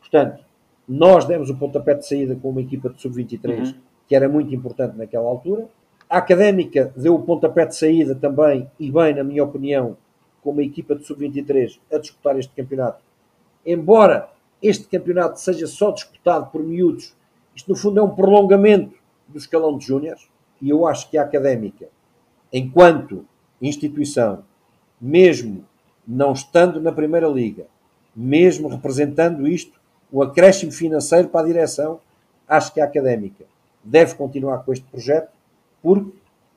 [0.00, 0.44] Portanto,
[0.90, 3.74] nós demos o pontapé de saída com uma equipa de sub-23 uhum.
[4.08, 5.68] que era muito importante naquela altura.
[6.08, 9.96] A Académica deu o pontapé de saída também, e bem, na minha opinião,
[10.42, 13.04] com uma equipa de sub-23 a disputar este campeonato.
[13.64, 14.30] Embora
[14.60, 17.14] este campeonato seja só disputado por miúdos,
[17.54, 18.96] isto no fundo é um prolongamento
[19.28, 20.28] do escalão de júniores,
[20.60, 21.86] e eu acho que a Académica,
[22.52, 23.24] enquanto
[23.62, 24.42] instituição,
[25.00, 25.64] mesmo
[26.04, 27.68] não estando na Primeira Liga,
[28.14, 29.79] mesmo representando isto,
[30.12, 32.00] o acréscimo financeiro para a direção,
[32.46, 33.44] acho que a Académica
[33.82, 35.30] deve continuar com este projeto,
[35.82, 36.12] porque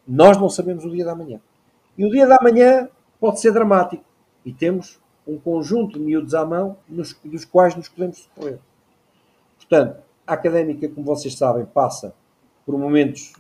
[0.08, 1.40] nós não sabemos o dia da manhã.
[1.98, 2.90] E o dia da manhã
[3.20, 4.04] pode ser dramático.
[4.44, 8.60] E temos um conjunto de miúdos à mão nos, dos quais nos podemos socorrer.
[9.58, 12.14] Portanto, a Académica, como vocês sabem, passa
[12.66, 13.34] por momentos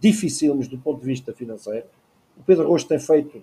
[0.00, 1.86] dificílimos do ponto de vista financeiro.
[2.38, 3.42] O Pedro Rocha tem feito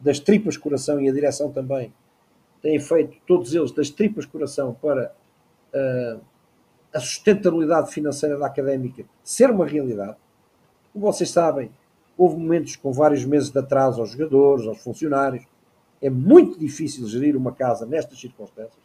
[0.00, 1.92] das tripas coração e a direção também
[2.62, 5.14] têm feito, todos eles, das tripas coração para
[6.92, 10.16] a sustentabilidade financeira da académica ser uma realidade.
[10.92, 11.70] Como vocês sabem,
[12.16, 15.44] houve momentos com vários meses de atraso aos jogadores, aos funcionários.
[16.00, 18.84] É muito difícil gerir uma casa nestas circunstâncias.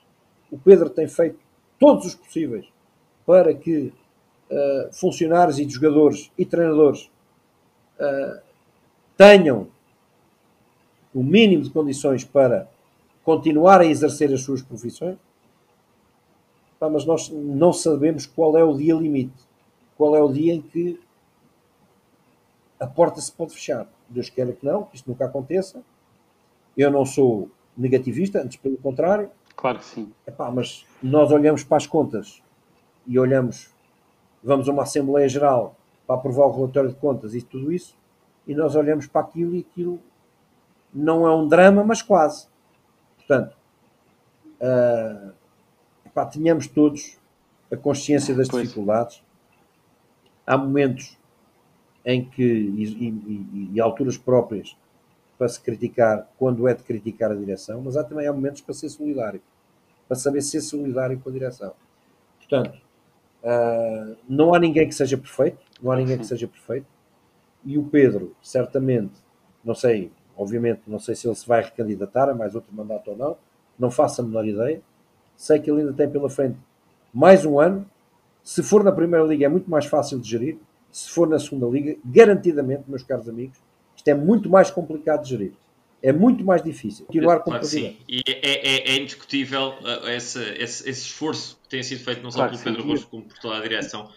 [0.52, 1.38] O Pedro tem feito
[1.80, 2.66] todos os possíveis
[3.26, 3.94] para que
[4.50, 7.12] uh, funcionários e jogadores e treinadores
[8.00, 8.42] uh,
[9.16, 9.68] tenham
[11.14, 12.68] o mínimo de condições para
[13.24, 15.18] continuar a exercer as suas profissões.
[16.88, 19.44] Mas nós não sabemos qual é o dia limite,
[19.98, 21.00] qual é o dia em que
[22.80, 23.88] a porta se pode fechar.
[24.08, 25.82] Deus queira que não, que isto nunca aconteça.
[26.78, 29.30] Eu não sou negativista, antes pelo contrário.
[29.56, 30.14] Claro que sim.
[30.26, 32.42] Epá, mas nós olhamos para as contas
[33.06, 33.70] e olhamos,
[34.42, 35.76] vamos a uma Assembleia Geral
[36.08, 37.96] para aprovar o relatório de contas e tudo isso,
[38.48, 40.00] e nós olhamos para aquilo e aquilo
[40.94, 42.48] não é um drama, mas quase.
[43.18, 43.56] Portanto,
[44.62, 45.34] uh,
[46.10, 47.18] epá, tínhamos todos
[47.72, 48.64] a consciência das pois.
[48.64, 49.24] dificuldades.
[50.45, 51.18] Há momentos
[52.03, 54.76] em que, e, e, e, alturas próprias
[55.38, 58.74] para se criticar, quando é de criticar a direção, mas há também há momentos para
[58.74, 59.41] ser solidário,
[60.07, 61.74] para saber ser solidário com a direção.
[62.39, 62.82] Portanto,
[63.43, 66.88] uh, não há ninguém que seja perfeito, não há ninguém que seja perfeito,
[67.64, 69.14] e o Pedro, certamente,
[69.64, 73.18] não sei, obviamente, não sei se ele se vai recandidatar a mais outro mandato ou
[73.18, 73.38] não,
[73.78, 74.82] não faço a menor ideia,
[75.40, 76.58] sei que ele ainda tem pela frente
[77.14, 77.90] mais um ano,
[78.44, 80.58] se for na Primeira Liga é muito mais fácil de gerir,
[80.92, 83.58] se for na segunda liga, garantidamente, meus caros amigos,
[83.96, 85.54] isto é muito mais complicado de gerir.
[86.02, 87.06] É muito mais difícil.
[87.06, 91.70] Continuar com claro Sim, e é, é, é indiscutível uh, esse, esse, esse, esforço que
[91.70, 94.10] tem sido feito não só claro, pelo Pedro Rocha como por toda a direção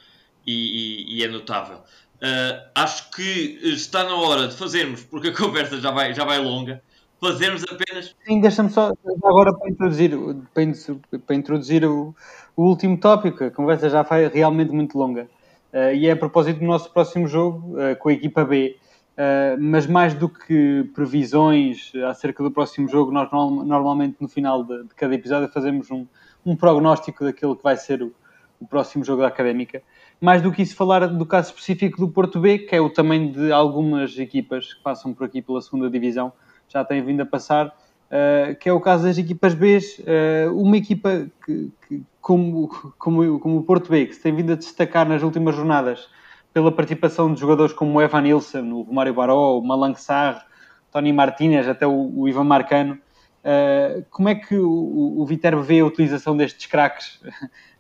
[0.47, 1.79] e, e, e é notável.
[1.79, 6.39] Uh, acho que está na hora de fazermos, porque a conversa já vai, já vai
[6.39, 6.83] longa,
[7.23, 8.17] fazermos apenas.
[8.27, 8.93] Sim, deixa-me só
[9.25, 10.11] agora para introduzir,
[10.53, 12.15] para, introduzir o,
[12.57, 15.29] o último tópico, a conversa já vai realmente muito longa.
[15.73, 18.77] Uh, e é a propósito do nosso próximo jogo uh, com a equipa B.
[19.13, 24.65] Uh, mas mais do que previsões acerca do próximo jogo, nós no, normalmente no final
[24.65, 26.07] de, de, cada episódio fazemos um,
[26.45, 28.13] um prognóstico daquilo que vai ser o,
[28.59, 29.83] o, próximo jogo da Académica.
[30.21, 33.33] Mais do que isso, falar do caso específico do Porto B, que é o tamanho
[33.33, 36.33] de algumas equipas que passam por aqui pela segunda divisão,
[36.73, 40.77] já têm vindo a passar, uh, que é o caso das equipas B, uh, uma
[40.77, 42.69] equipa que, que, como,
[42.99, 46.09] como, como o Porto B, que se tem vindo a destacar nas últimas jornadas
[46.53, 50.45] pela participação de jogadores como o Evan Nilsson, o Romário Baró, o Malang Sarr,
[50.91, 52.99] Tony Martinez, até o, o Ivan Marcano.
[53.43, 57.21] Uh, como é que o, o Viterbo vê a utilização destes craques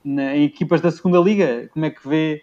[0.04, 1.68] na, em equipas da segunda liga?
[1.72, 2.42] Como é que vê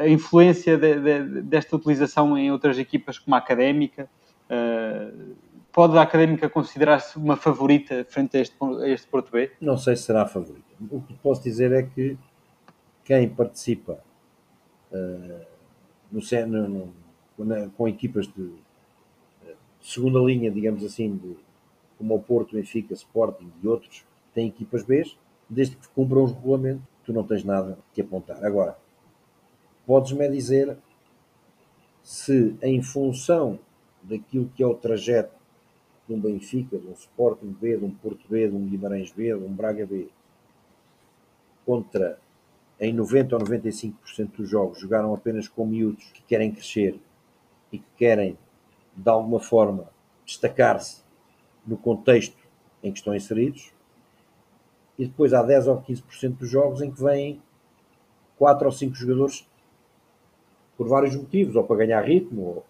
[0.00, 4.08] a influência de, de, desta utilização em outras equipas como a Académica?
[4.50, 5.36] Uh,
[5.72, 9.52] pode a Académica considerar-se uma favorita frente a este, a este Porto B?
[9.60, 10.66] Não sei se será a favorita.
[10.90, 12.16] O que posso dizer é que
[13.04, 13.98] quem participa
[14.92, 15.46] uh,
[16.10, 16.92] no, no,
[17.38, 18.54] no, com equipas de, de,
[19.80, 21.36] segunda linha, digamos assim, de,
[21.96, 25.04] como o Porto, Benfica, Sporting e outros, têm equipas B,
[25.48, 28.44] desde que cumpram os regulamentos, tu não tens nada que apontar.
[28.44, 28.76] Agora,
[29.86, 30.76] podes-me dizer
[32.02, 33.58] se em função
[34.02, 35.34] daquilo que é o trajeto
[36.06, 39.24] de um Benfica, de um Sporting B, de um Porto B, de um Guimarães B,
[39.24, 40.08] de um Braga B,
[41.66, 42.18] contra
[42.80, 43.92] em 90 ou 95%
[44.36, 46.98] dos jogos jogaram apenas com miúdos que querem crescer
[47.72, 48.38] e que querem
[48.96, 49.90] de alguma forma
[50.24, 51.02] destacar-se
[51.66, 52.36] no contexto
[52.82, 53.72] em que estão inseridos.
[54.98, 57.42] E depois há 10 ou 15% dos jogos em que vêm
[58.36, 59.46] 4 ou 5 jogadores
[60.76, 62.66] por vários motivos, ou para ganhar ritmo, ou,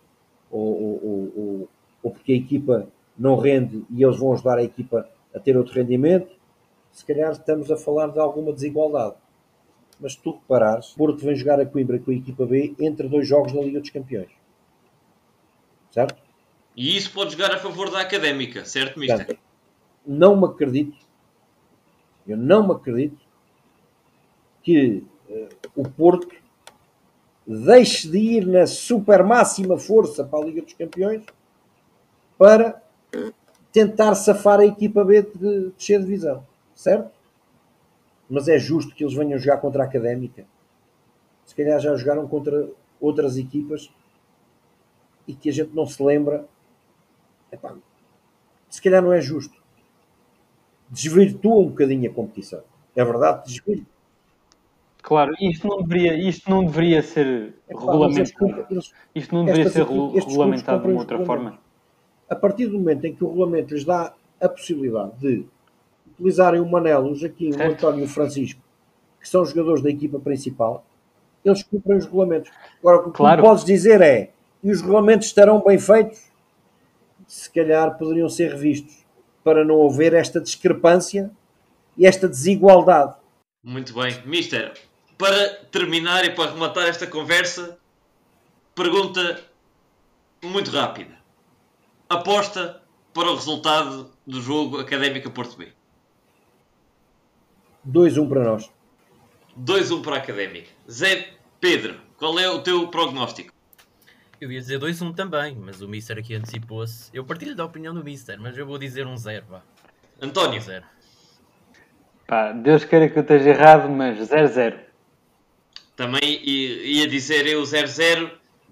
[0.51, 1.69] ou, ou,
[2.03, 2.89] ou porque a equipa
[3.19, 6.31] não rende e eles vão ajudar a equipa a ter outro rendimento,
[6.93, 9.17] se calhar estamos a falar de alguma desigualdade.
[10.01, 13.27] Mas se tu reparares, Porto vem jogar a Coimbra com a equipa B entre dois
[13.27, 14.31] jogos da Liga dos Campeões.
[15.91, 16.23] Certo?
[16.77, 19.19] E isso pode jogar a favor da Académica, certo, Mister?
[19.19, 19.41] Portanto,
[20.07, 20.97] não me acredito,
[22.27, 23.19] eu não me acredito
[24.63, 26.29] que uh, o Porto
[27.49, 31.25] deixe de ir na super máxima força para a Liga dos Campeões
[32.37, 32.83] para
[33.73, 37.11] tentar safar a equipa B de descer de divisão, certo?
[38.29, 40.45] Mas é justo que eles venham jogar contra a Académica.
[41.47, 42.69] Se calhar já jogaram contra
[43.01, 43.91] outras equipas
[45.27, 46.47] e que a gente não se lembra.
[47.51, 47.75] Epá,
[48.69, 49.57] se calhar não é justo.
[50.91, 52.63] Desvirtua um bocadinho a competição.
[52.95, 53.98] É verdade, desvirtua.
[55.03, 58.67] Claro, isto não deveria, isto não deveria ser Epá, regulamentado.
[58.71, 61.59] eles- Isto não deveria ser regulamentado de uma outra forma.
[62.29, 65.47] a partir do momento em que o regulamento lhes dá a possibilidade de
[66.13, 67.73] utilizarem o Manelo, o Jaquim, o Certo.
[67.87, 68.61] António e o Francisco,
[69.21, 70.85] que são jogadores da equipa principal,
[71.45, 72.51] eles cumprem os regulamentos.
[72.81, 73.43] Agora, o que Claro.
[73.43, 74.31] tu podes dizer é,
[74.63, 76.29] e os regulamentos estarão bem feitos?
[77.27, 79.05] Se calhar poderiam ser revistos,
[79.45, 81.31] para não haver esta discrepância
[81.97, 83.15] e esta desigualdade.
[83.65, 84.13] Muito bem.
[84.27, 84.73] Mister,
[85.19, 87.77] para terminar e para rematar esta conversa,
[88.75, 89.41] pergunta
[90.43, 91.19] muito rápida.
[92.09, 92.81] Aposta
[93.13, 95.73] para o resultado do jogo Académica Porto B.
[97.87, 98.71] 2-1 para nós.
[99.61, 100.71] 2-1 para a Académica.
[100.89, 103.53] Zé Pedro, qual é o teu prognóstico?
[104.41, 107.11] Eu ia dizer 2-1 também, mas o Mister aqui antecipou-se.
[107.13, 109.63] Eu partilho da opinião do Mister, mas eu vou dizer um 0, vá.
[110.23, 110.85] António, 0.
[112.25, 114.88] Pá, Deus queira que eu esteja errado, mas 0-0.
[115.99, 118.31] Também ia dizer eu 0-0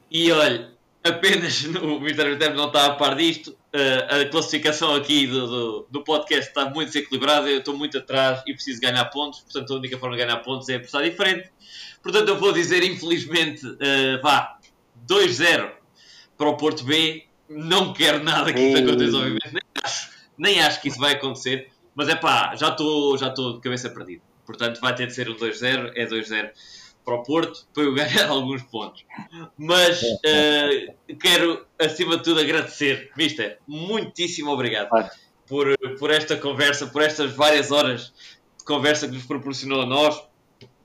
[0.08, 0.70] e olha,
[1.02, 3.58] apenas no Mister Viterbo não está a par disto.
[3.72, 7.50] eh, a classificação aqui do, do, do podcast está muito desequilibrada.
[7.50, 9.40] Eu estou muito atrás e preciso ganhar pontos.
[9.40, 11.50] Portanto, a única forma de ganhar pontos é apostar diferente.
[12.00, 14.56] Portanto, eu vou dizer, infelizmente, eh, vá
[15.04, 15.68] 2-0
[16.38, 17.24] para o Porto B.
[17.48, 18.84] Não quero nada que isso Ei.
[18.84, 19.52] aconteça, obviamente.
[19.52, 21.72] Nem acho, nem acho que isso vai acontecer.
[21.92, 24.22] Mas é pá, já estou já estou de cabeça perdida.
[24.44, 25.90] Portanto, vai ter de ser um 2-0.
[25.96, 26.50] É 2-0
[27.06, 29.06] para o Porto para eu ganhar alguns pontos.
[29.56, 33.58] Mas eh, quero, acima de tudo, agradecer, Mister.
[33.66, 34.90] Muitíssimo obrigado
[35.46, 38.12] por, por esta conversa, por estas várias horas
[38.58, 40.20] de conversa que nos proporcionou a nós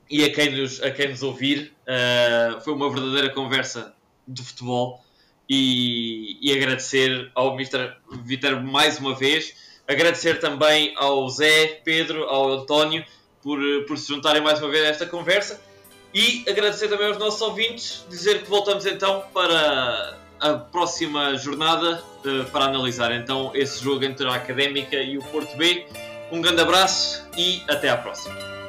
[0.08, 1.74] e a quem nos, a quem nos ouvir.
[1.86, 3.92] Eh, foi uma verdadeira conversa
[4.26, 5.02] de futebol
[5.50, 7.96] e, e agradecer ao Mr.
[8.22, 9.72] Viterbo mais uma vez.
[9.88, 13.04] Agradecer também ao Zé, Pedro, ao António
[13.42, 13.58] por,
[13.88, 15.71] por se juntarem mais uma vez a esta conversa.
[16.14, 22.44] E agradecer também aos nossos ouvintes, dizer que voltamos então para a próxima jornada eh,
[22.52, 25.86] para analisar então esse jogo entre a Académica e o Porto B.
[26.30, 28.61] Um grande abraço e até à próxima.